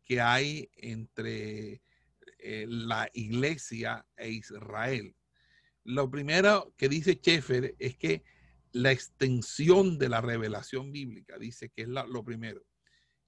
[0.04, 1.82] que hay entre
[2.38, 5.14] eh, la iglesia e Israel.
[5.84, 8.22] Lo primero que dice Schaeffer es que
[8.72, 12.62] la extensión de la revelación bíblica, dice que es lo primero.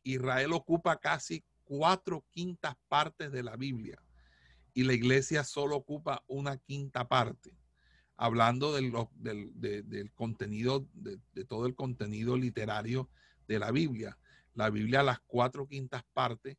[0.03, 4.03] Israel ocupa casi cuatro quintas partes de la Biblia
[4.75, 7.57] y la iglesia solo ocupa una quinta parte
[8.21, 13.09] hablando del, del, contenido, de, todo el contenido literario
[13.49, 14.19] de la Biblia.
[14.53, 16.59] La Biblia, las cuatro quintas partes,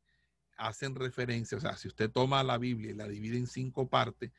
[0.62, 4.32] hacen referencia, o sea, si usted toma la Biblia y la divide en cinco partes,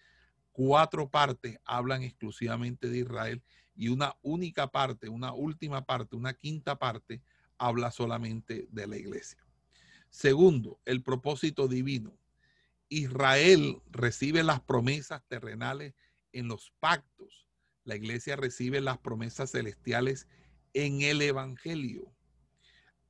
[0.53, 3.43] cuatro partes hablan exclusivamente de Israel
[3.75, 7.21] y una única parte, una última parte, una quinta parte,
[7.59, 9.45] habla solamente de la iglesia.
[10.11, 12.17] Segundo, el propósito divino.
[12.89, 15.95] Israel recibe las promesas terrenales
[16.33, 17.49] en los pactos.
[17.85, 20.29] La iglesia recibe las promesas celestiales
[20.75, 22.15] en el Evangelio,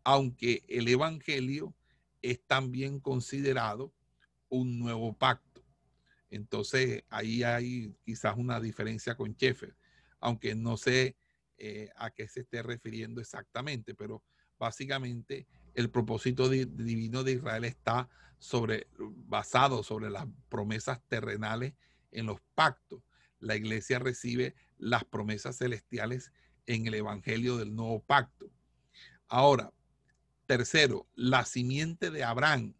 [0.04, 1.74] aunque el Evangelio
[2.22, 3.92] es también considerado
[4.48, 5.62] un nuevo pacto.
[6.30, 9.76] Entonces ahí hay quizás una diferencia con Sheffer,
[10.20, 11.16] aunque no sé
[11.58, 14.22] eh, a qué se esté refiriendo exactamente, pero
[14.58, 18.08] básicamente el propósito divino de Israel está
[18.38, 21.74] sobre, basado sobre las promesas terrenales
[22.10, 23.02] en los pactos
[23.42, 26.32] la iglesia recibe las promesas celestiales
[26.66, 28.50] en el Evangelio del Nuevo Pacto.
[29.26, 29.72] Ahora,
[30.56, 32.74] tercero, la simiente de Abraham.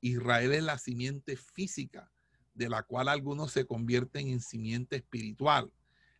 [0.00, 2.12] Israel es la simiente física,
[2.54, 5.72] de la cual algunos se convierten en simiente espiritual.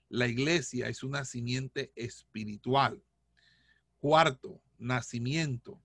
[0.09, 3.03] La iglesia es una simiente espiritual.
[3.99, 5.83] Cuarto, nacimiento.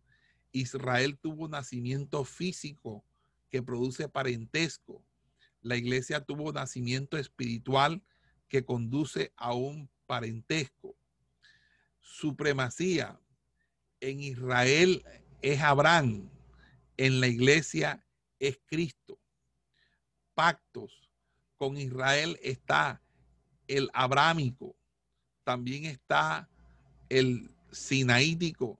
[0.53, 3.03] Israel tuvo nacimiento físico
[3.49, 5.03] que produce parentesco
[5.63, 8.03] la iglesia tuvo nacimiento espiritual
[8.49, 10.95] que conduce a un parentesco.
[12.01, 13.17] Supremacía.
[14.03, 15.01] En Israel
[15.41, 16.29] es Abraham,
[16.97, 18.05] en la iglesia
[18.37, 19.17] es Cristo.
[20.33, 21.09] Pactos.
[21.55, 23.01] Con Israel está
[23.65, 24.75] el abrámico,
[25.45, 26.49] también está
[27.07, 28.77] el sinaítico,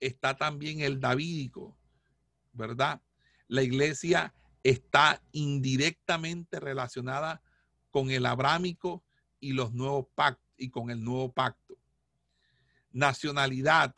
[0.00, 1.74] está también el davídico,
[2.52, 3.00] ¿verdad?
[3.46, 7.40] La iglesia está indirectamente relacionada
[7.90, 9.02] con el abrámico
[9.40, 11.78] y los nuevos pactos y con el nuevo pacto.
[12.92, 13.94] Nacionalidad.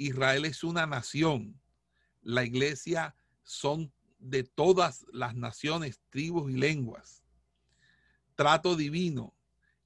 [0.00, 1.60] Israel es una nación.
[2.22, 7.22] La iglesia son de todas las naciones, tribus y lenguas.
[8.34, 9.34] Trato divino.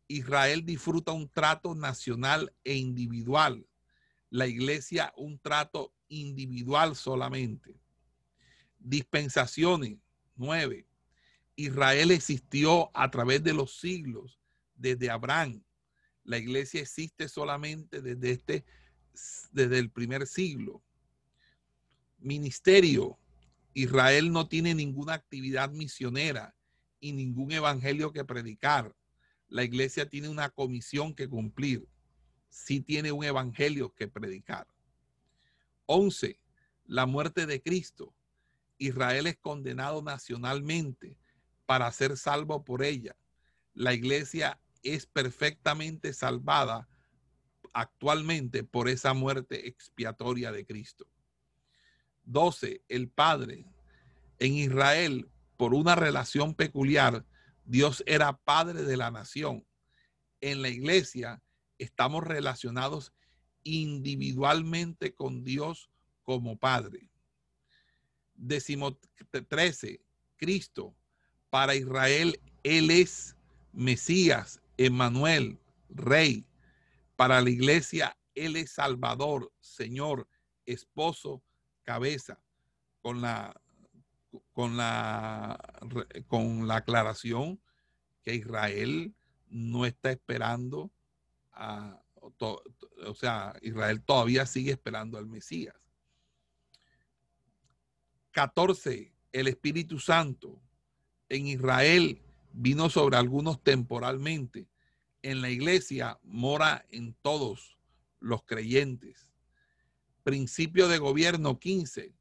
[0.07, 3.67] Israel disfruta un trato nacional e individual.
[4.31, 7.81] La iglesia un trato individual solamente
[8.85, 9.99] dispensaciones.
[10.37, 10.87] Nueve.
[11.57, 14.39] Israel existió a través de los siglos,
[14.75, 15.62] desde Abraham.
[16.23, 18.65] La iglesia existe solamente desde este,
[19.53, 20.83] desde el primer siglo.
[22.19, 23.19] Ministerio.
[23.77, 26.55] Israel no tiene ninguna actividad misionera
[27.01, 28.95] y ningún evangelio que predicar.
[29.49, 31.89] La iglesia tiene una comisión que cumplir.
[32.49, 34.67] Sí tiene un evangelio que predicar.
[35.87, 36.39] Once,
[36.87, 38.15] La muerte de Cristo
[38.79, 41.17] Israel es condenado nacionalmente
[41.67, 43.17] para ser salvo por ella.
[43.73, 46.89] La iglesia es perfectamente salvada
[47.75, 51.07] actualmente por esa muerte expiatoria de Cristo.
[52.25, 52.83] 12.
[52.89, 53.66] El Padre.
[54.39, 57.25] En Israel, por una relación peculiar,
[57.64, 59.66] Dios era Padre de la nación.
[60.41, 61.43] En la iglesia
[61.79, 63.12] estamos relacionados
[63.62, 65.91] individualmente con Dios
[66.22, 67.11] como Padre.
[68.35, 68.99] Décimo
[69.49, 70.01] 13.
[70.37, 70.95] Cristo.
[71.51, 73.37] Para Israel, Él es
[73.72, 75.59] Mesías, Emmanuel,
[75.89, 76.45] Rey.
[77.17, 80.29] Para la iglesia, Él es Salvador, Señor,
[80.67, 81.43] esposo,
[81.83, 82.43] cabeza,
[83.01, 83.61] con la,
[84.53, 85.59] con la,
[86.27, 87.61] con la aclaración
[88.23, 89.15] que Israel
[89.49, 90.91] no está esperando
[91.53, 95.75] a, o sea, Israel todavía sigue esperando al Mesías.
[98.33, 99.12] 14.
[99.33, 100.61] El Espíritu Santo
[101.29, 104.69] en Israel vino sobre algunos temporalmente.
[105.25, 107.79] En la iglesia mora en todos
[108.20, 109.33] los creyentes.
[110.22, 112.14] Principio de gobierno 15.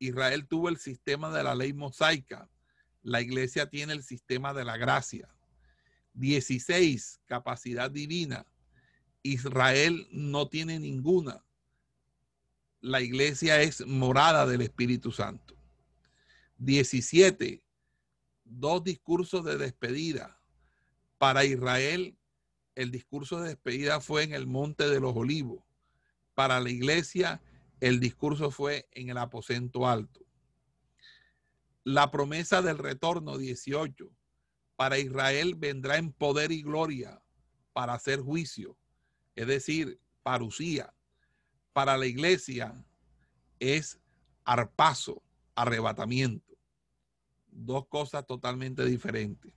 [0.00, 2.50] Israel tuvo el sistema de la ley mosaica.
[3.02, 5.32] La iglesia tiene el sistema de la gracia.
[6.14, 7.20] 16.
[7.26, 8.44] Capacidad divina.
[9.22, 11.44] Israel no tiene ninguna.
[12.80, 15.54] La iglesia es morada del Espíritu Santo.
[16.56, 17.62] 17.
[18.42, 20.40] Dos discursos de despedida.
[21.18, 22.17] Para Israel,
[22.78, 25.64] el discurso de despedida fue en el Monte de los Olivos.
[26.34, 27.42] Para la iglesia,
[27.80, 30.20] el discurso fue en el aposento alto.
[31.84, 34.10] La promesa del retorno 18.
[34.76, 37.20] Para Israel vendrá en poder y gloria
[37.72, 38.76] para hacer juicio,
[39.34, 40.94] es decir, parucía.
[41.72, 42.84] Para la iglesia
[43.58, 43.98] es
[44.44, 45.22] arpazo,
[45.54, 46.48] arrebatamiento
[47.50, 49.52] dos cosas totalmente diferentes.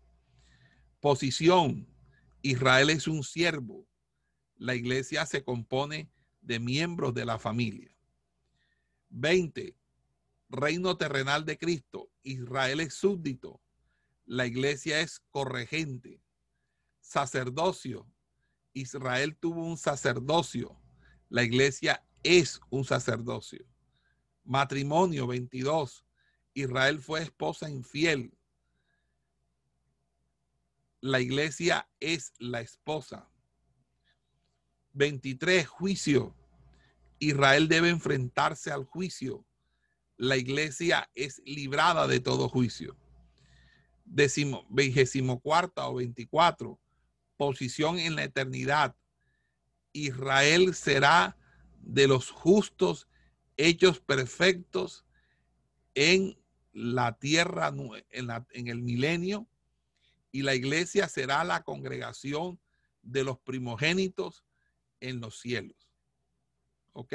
[0.99, 1.87] Posición,
[2.41, 3.87] Israel es un siervo.
[4.55, 6.11] La iglesia se compone
[6.41, 7.95] de miembros de la familia.
[9.09, 9.75] 20.
[10.49, 12.09] Reino terrenal de Cristo.
[12.23, 13.61] Israel es súbdito.
[14.25, 16.21] La iglesia es corregente.
[16.99, 18.07] Sacerdocio.
[18.73, 20.79] Israel tuvo un sacerdocio.
[21.29, 23.65] La iglesia es un sacerdocio.
[24.43, 26.05] Matrimonio 22.
[26.53, 28.33] Israel fue esposa infiel.
[31.01, 33.27] La iglesia es la esposa.
[34.93, 35.67] 23.
[35.67, 36.35] Juicio.
[37.17, 39.45] Israel debe enfrentarse al juicio.
[40.17, 42.95] La iglesia es librada de todo juicio.
[44.05, 46.79] Décimo, vigésimo cuarta o 24.
[47.35, 48.95] Posición en la eternidad.
[49.93, 51.35] Israel será
[51.79, 53.07] de los justos
[53.57, 55.03] hechos perfectos
[55.95, 56.37] en
[56.73, 57.73] la tierra
[58.11, 59.47] en, el milenio
[60.31, 62.59] y la iglesia será la congregación
[63.01, 64.45] de los primogénitos
[64.99, 65.91] en los cielos.
[66.93, 67.13] ¿Ok?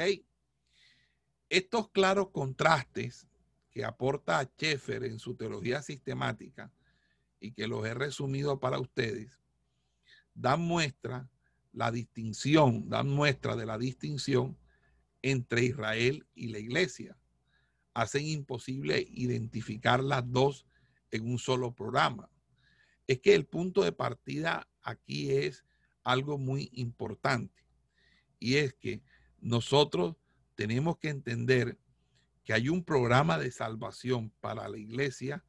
[1.49, 3.27] Estos claros contrastes
[3.71, 6.71] que aporta Schaeffer en su teología sistemática
[7.39, 9.39] y que los he resumido para ustedes,
[10.33, 11.29] dan muestra
[11.71, 14.57] la distinción, dan muestra de la distinción
[15.21, 17.17] entre Israel y la iglesia
[17.97, 20.67] hacen imposible identificar las dos
[21.09, 22.29] en un solo programa.
[23.07, 25.65] Es que el punto de partida aquí es
[26.03, 27.63] algo muy importante
[28.39, 29.01] y es que
[29.39, 30.15] nosotros
[30.55, 31.77] tenemos que entender
[32.43, 35.43] que hay un programa de salvación para la iglesia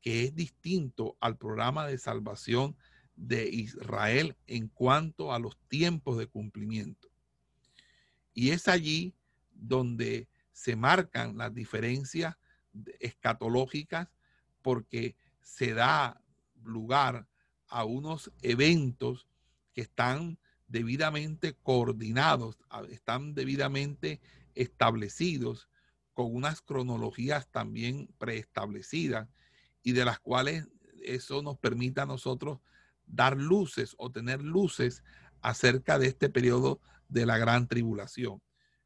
[0.00, 2.76] que es distinto al programa de salvación
[3.14, 7.08] de Israel en cuanto a los tiempos de cumplimiento.
[8.34, 9.14] Y es allí
[9.52, 12.36] donde se marcan las diferencias
[12.98, 14.08] escatológicas
[14.62, 16.21] porque se da
[16.64, 17.26] lugar
[17.68, 19.26] a unos eventos
[19.72, 22.58] que están debidamente coordinados,
[22.90, 24.20] están debidamente
[24.54, 25.68] establecidos
[26.14, 29.28] con unas cronologías también preestablecidas
[29.82, 30.68] y de las cuales
[31.02, 32.60] eso nos permite a nosotros
[33.06, 35.02] dar luces o tener luces
[35.40, 38.40] acerca de este periodo de la gran tribulación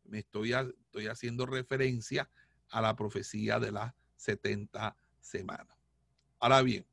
[0.09, 2.31] me estoy, estoy haciendo referencia
[2.71, 5.77] a la profecía de las 70 semanas.
[6.39, 6.87] Ahora bien,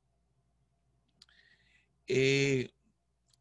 [2.08, 2.72] eh,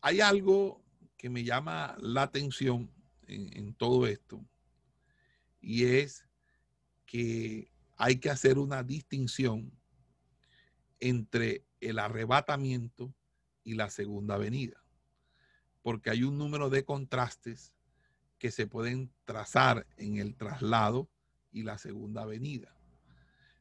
[0.01, 0.83] hay algo
[1.17, 2.91] que me llama la atención
[3.27, 4.45] en, en todo esto
[5.61, 6.27] y es
[7.07, 9.73] que hay que hacer una distinción
[10.99, 13.15] entre el arrebatamiento
[13.65, 14.83] y la segunda venida,
[15.83, 17.73] porque hay un número de contrastes
[18.39, 21.09] que se pueden trazar en el traslado
[21.53, 22.75] y la segunda venida.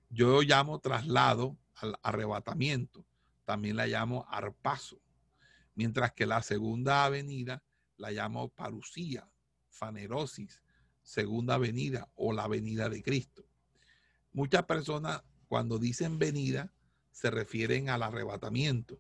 [0.10, 3.06] Yo llamo traslado al arrebatamiento,
[3.46, 5.02] también la llamo arpaso,
[5.76, 7.64] mientras que la segunda avenida
[7.98, 9.30] la llamo parusía,
[9.70, 10.62] fanerosis,
[11.02, 13.46] segunda venida o la venida de Cristo.
[14.34, 16.74] Muchas personas cuando dicen venida
[17.12, 19.00] se refieren al arrebatamiento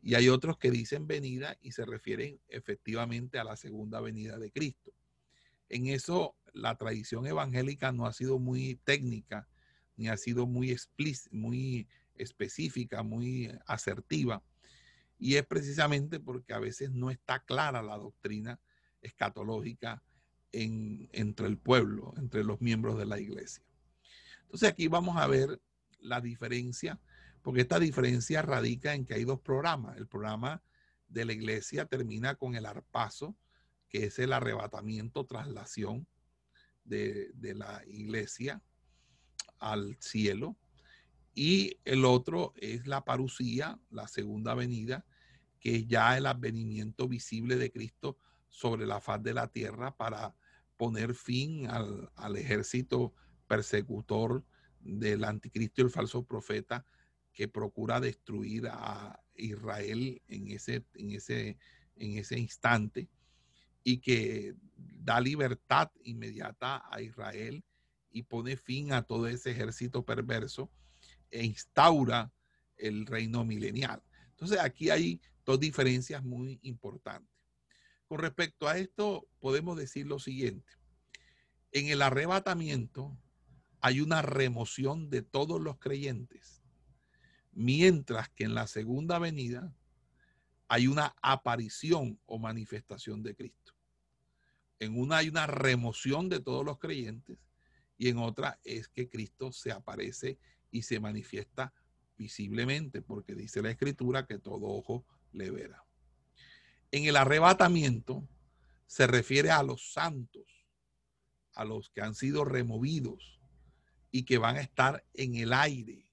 [0.00, 4.50] y hay otros que dicen venida y se refieren efectivamente a la segunda venida de
[4.50, 4.92] Cristo.
[5.68, 9.48] En eso la tradición evangélica no ha sido muy técnica
[9.96, 14.42] ni ha sido muy explícita, muy específica, muy asertiva.
[15.18, 18.60] Y es precisamente porque a veces no está clara la doctrina
[19.00, 20.02] escatológica
[20.52, 23.64] entre el pueblo, entre los miembros de la iglesia.
[24.42, 25.60] Entonces aquí vamos a ver
[25.98, 27.00] la diferencia,
[27.42, 29.96] porque esta diferencia radica en que hay dos programas.
[29.96, 30.62] El programa
[31.08, 33.36] de la iglesia termina con el arpazo,
[33.88, 36.06] que es el arrebatamiento, traslación
[36.84, 38.62] de, de la iglesia
[39.58, 40.56] al cielo.
[41.34, 45.04] Y el otro es la parucía, la segunda venida,
[45.58, 50.34] que es ya el advenimiento visible de Cristo sobre la faz de la tierra para
[50.76, 53.14] poner fin al, ejército
[53.46, 54.44] persecutor
[54.80, 56.84] del anticristo y el falso profeta
[57.32, 61.58] que procura destruir a Israel en ese, en ese,
[61.96, 63.08] en ese instante
[63.82, 67.64] y que da libertad inmediata a Israel
[68.10, 70.70] y pone fin a todo ese ejército perverso
[71.34, 72.32] e instaura
[72.76, 74.02] el reino milenial.
[74.30, 77.34] Entonces aquí hay dos diferencias muy importantes.
[78.06, 80.72] Con respecto a esto, podemos decir lo siguiente.
[81.72, 83.18] En el arrebatamiento
[83.80, 86.62] hay una remoción de todos los creyentes,
[87.52, 89.74] mientras que en la segunda venida
[90.68, 93.74] hay una aparición o manifestación de Cristo.
[94.78, 97.38] En una hay una remoción de todos los creyentes
[97.96, 100.38] y en otra es que Cristo se aparece
[100.74, 101.72] y se manifiesta
[102.16, 105.84] visiblemente, porque dice la escritura que todo ojo le verá.
[106.90, 108.28] En el arrebatamiento
[108.86, 110.42] se refiere a los santos,
[111.54, 113.40] a los que han sido removidos
[114.10, 116.10] y que van a estar en el aire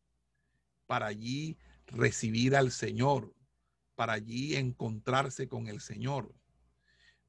[0.86, 1.58] para allí
[1.88, 3.34] recibir al Señor,
[3.96, 6.36] para allí encontrarse con el Señor.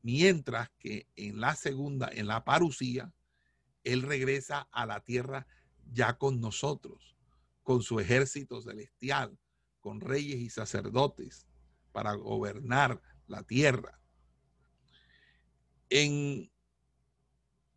[0.02, 3.10] Mientras que en la segunda, en la parucía,
[3.84, 5.46] Él regresa a la tierra
[5.90, 7.12] ya con nosotros,
[7.62, 9.38] con su ejército celestial,
[9.80, 11.46] con reyes y sacerdotes,
[11.92, 14.00] para gobernar la tierra.
[15.90, 16.50] En,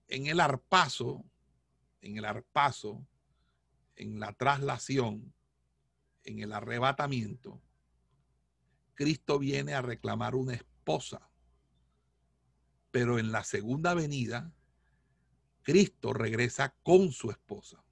[0.08, 1.26] en el arpazo,
[2.02, 3.06] en el arpazo,
[3.96, 5.34] en la traslación,
[6.24, 7.62] en el arrebatamiento,
[8.96, 11.30] Cristo viene a reclamar una esposa.
[12.92, 14.54] Pero en la segunda venida,
[15.64, 17.85] Cristo regresa con su esposa.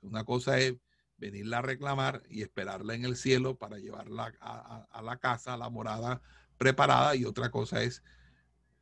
[0.00, 0.76] Una cosa es
[1.16, 5.68] venirla a reclamar y esperarla en el cielo para llevarla a, la casa, a la
[5.68, 6.22] morada
[6.56, 8.02] preparada, y otra cosa es,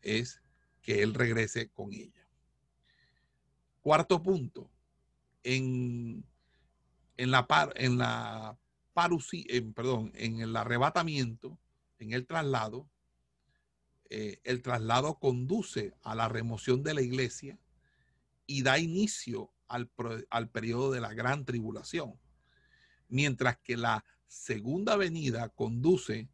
[0.02, 0.40] es
[0.82, 2.26] que Él regrese con ella.
[3.80, 4.70] Cuarto punto,
[5.42, 6.24] en,
[7.16, 8.58] en la, par, en la
[9.74, 11.58] perdón, en el arrebatamiento,
[11.98, 12.88] en el traslado,
[14.10, 17.58] eh, el traslado conduce a la remoción de la iglesia
[18.46, 19.90] y da inicio al,
[20.30, 22.18] al periodo de la gran tribulación
[23.08, 26.28] mientras que la segunda venida conduce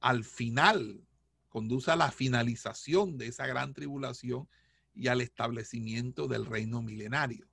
[0.00, 1.04] al final,
[1.48, 4.48] conduce a la finalización de esa gran tribulación
[4.94, 7.48] y al establecimiento del reino milenario.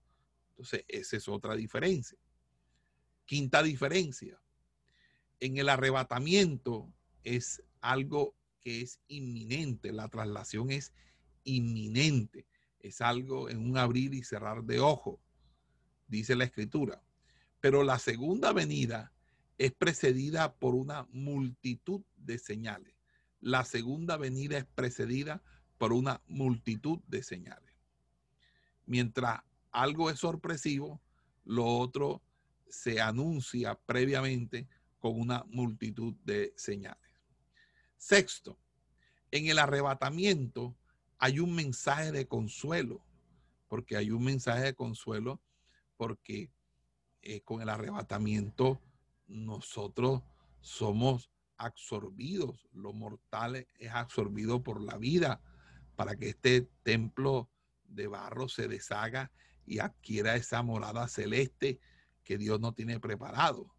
[0.50, 2.18] Entonces, esa es otra diferencia.
[3.26, 4.40] Quinta diferencia.
[5.40, 6.94] En el arrebatamiento
[7.24, 10.94] es algo que es inminente, la traslación es
[11.44, 12.48] inminente,
[12.80, 15.20] es algo en un abrir y cerrar de ojo,
[16.08, 17.02] dice la escritura.
[17.60, 19.12] Pero la segunda venida
[19.58, 22.94] es precedida por una multitud de señales.
[23.40, 25.42] La segunda venida es precedida
[25.78, 27.74] por una multitud de señales.
[28.86, 29.42] Mientras
[29.72, 31.02] algo es sorpresivo,
[31.44, 32.22] lo otro
[32.70, 34.68] se anuncia previamente
[35.00, 37.12] con una multitud de señales.
[37.98, 38.58] Sexto,
[39.32, 40.76] en el arrebatamiento
[41.18, 43.04] hay un mensaje de consuelo,
[43.68, 45.42] porque hay un mensaje de consuelo
[45.98, 46.52] porque
[47.22, 48.82] eh, con el arrebatamiento
[49.28, 50.22] nosotros
[50.62, 55.42] somos absorbidos, lo mortal es absorbido por la vida
[55.96, 57.50] para que este templo
[57.88, 59.32] de barro se deshaga
[59.66, 61.80] y adquiera esa morada celeste
[62.24, 63.74] que Dios no tiene preparado.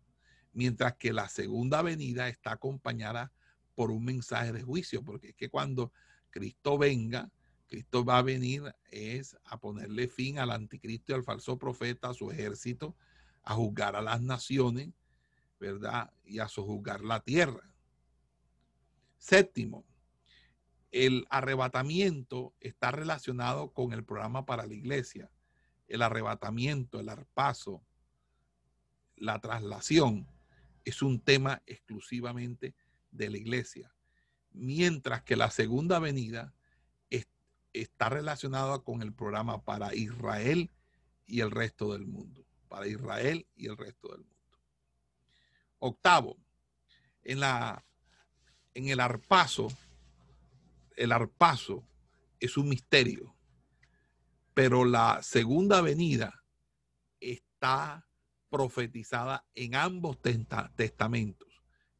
[0.53, 3.33] Mientras que la segunda venida está acompañada
[3.75, 5.93] por un mensaje de juicio, porque es que cuando
[6.31, 7.31] Cristo venga,
[7.67, 12.15] Cristo va a venir es a ponerle fin al anticristo y al falso profeta, a
[12.15, 12.97] su ejército,
[13.43, 14.91] a juzgar a las naciones,
[15.59, 16.13] ¿verdad?
[16.25, 17.73] Y a sojuzgar la tierra.
[19.19, 19.85] Séptimo,
[20.91, 25.31] el arrebatamiento está relacionado con el programa para la iglesia.
[25.89, 27.83] El arrebatamiento, el arpaso,
[29.17, 30.27] la traslación
[30.85, 32.75] es un tema exclusivamente
[33.11, 33.93] de la iglesia.
[34.53, 36.55] Mientras que la segunda venida
[37.83, 40.71] está relacionada con el programa para Israel
[41.27, 42.45] y el resto del mundo.
[42.69, 44.37] Para Israel y el resto del mundo.
[45.79, 46.37] Octavo,
[47.23, 47.85] en, la,
[48.75, 49.69] en el arpaso,
[50.97, 51.85] el arpaso
[52.41, 53.35] es un misterio,
[54.55, 56.45] pero la segunda venida
[57.21, 58.07] está
[58.49, 60.19] profetizada en ambos
[60.77, 61.47] testamentos.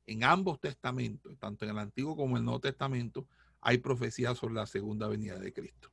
[0.07, 3.27] En ambos testamentos, tanto en el Antiguo como en el Nuevo Testamento,
[3.67, 5.91] hay profecía sobre la segunda venida de Cristo.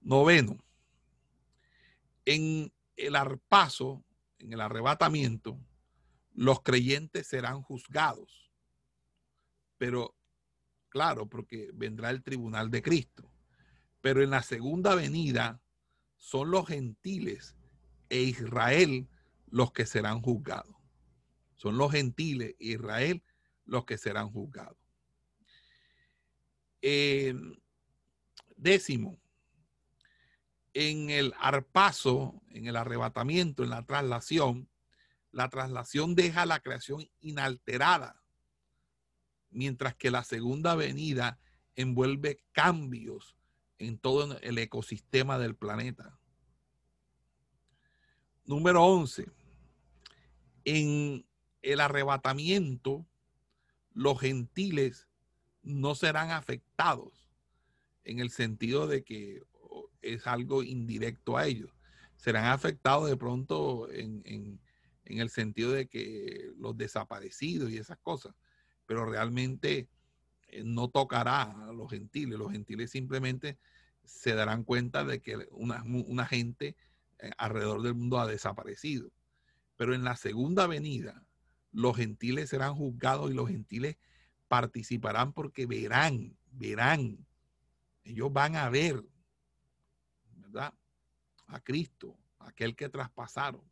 [0.00, 0.64] Noveno,
[2.24, 4.04] en el arpaso,
[4.38, 5.58] en el arrebatamiento,
[6.32, 8.48] los creyentes serán juzgados.
[9.76, 10.14] Pero,
[10.88, 13.28] claro, porque vendrá el tribunal de Cristo.
[14.00, 15.60] Pero en la segunda venida
[16.16, 17.56] son los gentiles
[18.08, 19.08] e Israel
[19.48, 20.76] los que serán juzgados.
[21.56, 23.20] Son los gentiles e Israel
[23.64, 24.79] los que serán juzgados.
[26.82, 27.34] Eh,
[28.56, 29.20] décimo,
[30.74, 34.68] en el arpaso, en el arrebatamiento, en la traslación,
[35.32, 38.22] la traslación deja la creación inalterada,
[39.50, 41.38] mientras que la segunda venida
[41.76, 43.36] envuelve cambios
[43.78, 46.18] en todo el ecosistema del planeta.
[48.44, 49.26] Número 11.
[50.64, 51.26] En
[51.62, 53.06] el arrebatamiento,
[53.92, 55.08] los gentiles
[55.62, 57.30] no serán afectados
[58.04, 59.42] en el sentido de que
[60.02, 61.70] es algo indirecto a ellos.
[62.16, 64.60] Serán afectados de pronto en,
[65.04, 68.34] el sentido de que los desaparecidos y esas cosas,
[68.86, 69.88] pero realmente
[70.48, 72.38] eh, no tocará a los gentiles.
[72.38, 73.58] Los gentiles simplemente
[74.04, 76.76] se darán cuenta de que una, una gente
[77.18, 79.10] eh, alrededor del mundo ha desaparecido.
[79.76, 81.24] Pero en la segunda venida,
[81.72, 83.96] los gentiles serán juzgados y los gentiles
[84.50, 87.24] participarán porque verán, verán.
[88.02, 89.00] Ellos van a ver
[91.46, 93.62] a Cristo, aquel que traspasaron.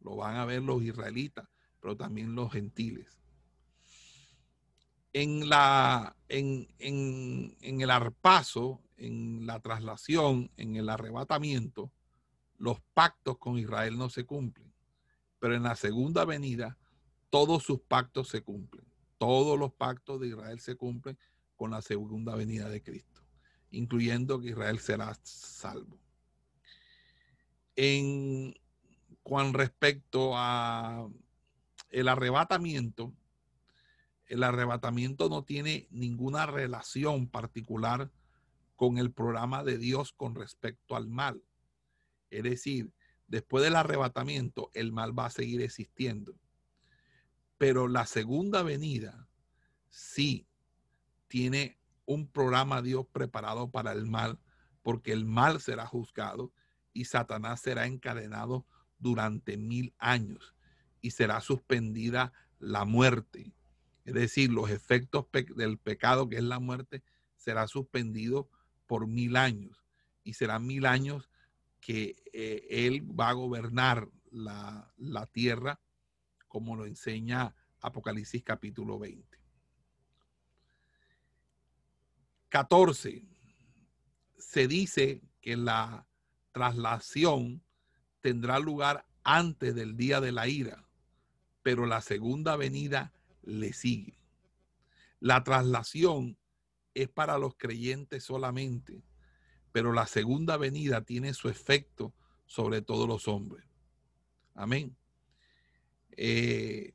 [0.00, 3.20] Lo van a ver los israelitas, pero también los gentiles.
[5.12, 11.92] En, la, en, en el arpaso, en la traslación, en el arrebatamiento,
[12.56, 14.74] los pactos con Israel no se cumplen.
[15.38, 16.76] Pero en la segunda venida,
[17.30, 18.87] todos sus pactos se cumplen.
[19.18, 21.18] Todos los pactos de Israel se cumplen
[21.56, 23.20] con la segunda venida de Cristo,
[23.70, 25.98] incluyendo que Israel será salvo.
[27.76, 28.54] En
[29.28, 31.06] con respecto a
[31.90, 33.12] el arrebatamiento,
[34.26, 38.10] el arrebatamiento no tiene ninguna relación particular
[38.74, 41.42] con el programa de Dios con respecto al mal.
[42.30, 42.90] Es decir,
[43.26, 46.34] después del arrebatamiento, el mal va a seguir existiendo.
[47.58, 49.28] Pero la segunda venida
[49.88, 50.46] sí
[51.26, 54.38] tiene un programa Dios preparado para el mal,
[54.82, 56.52] porque el mal será juzgado
[56.92, 58.66] y Satanás será encadenado
[58.98, 60.54] durante mil años
[61.00, 63.52] y será suspendida la muerte.
[64.04, 67.02] Es decir, los efectos del pecado, que es la muerte,
[67.36, 68.48] será suspendido
[68.86, 69.84] por mil años
[70.24, 71.28] y serán mil años
[71.80, 75.78] que eh, él va a gobernar la, la tierra
[76.48, 79.38] como lo enseña Apocalipsis capítulo 20.
[82.48, 83.28] 14.
[84.38, 86.06] Se dice que la
[86.52, 87.62] traslación
[88.20, 90.88] tendrá lugar antes del día de la ira,
[91.62, 93.12] pero la segunda venida
[93.42, 94.18] le sigue.
[95.20, 96.38] La traslación
[96.94, 99.04] es para los creyentes solamente,
[99.72, 102.14] pero la segunda venida tiene su efecto
[102.46, 103.64] sobre todos los hombres.
[104.54, 104.97] Amén.
[106.20, 106.94] Eh,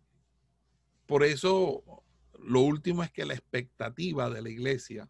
[1.05, 2.03] por eso,
[2.39, 5.09] lo último es que la expectativa de la iglesia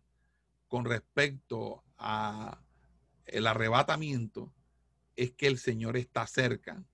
[0.67, 2.61] con respecto a
[3.25, 4.53] el arrebatamiento
[5.15, 6.85] es que el Señor está cerca,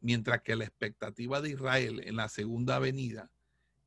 [0.00, 3.32] mientras que la expectativa de Israel en la segunda venida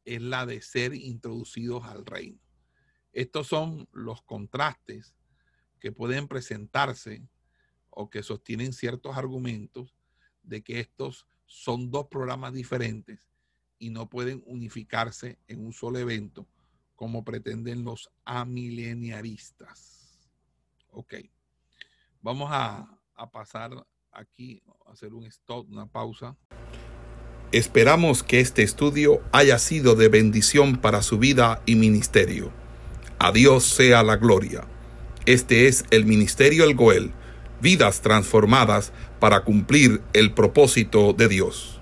[0.03, 2.41] es la de ser introducidos al reino.
[3.13, 5.15] Estos son los contrastes
[5.79, 7.29] que pueden presentarse
[7.91, 9.95] o que sostienen ciertos argumentos
[10.43, 13.19] de que estos son dos programas diferentes
[13.79, 16.45] y no pueden unificarse en un solo evento
[16.95, 20.19] como pretenden los amileniaristas.
[20.91, 21.15] Ok.
[22.21, 22.87] Vamos a,
[23.31, 23.71] pasar
[24.11, 26.35] aquí hacer un stop, una pausa.
[27.51, 32.51] Esperamos que este estudio haya sido de bendición para su vida y ministerio.
[33.19, 34.67] A Dios sea la gloria.
[35.25, 37.11] Este es el Ministerio El Goel,
[37.61, 41.76] vidas transformadas para cumplir el propósito de Dios.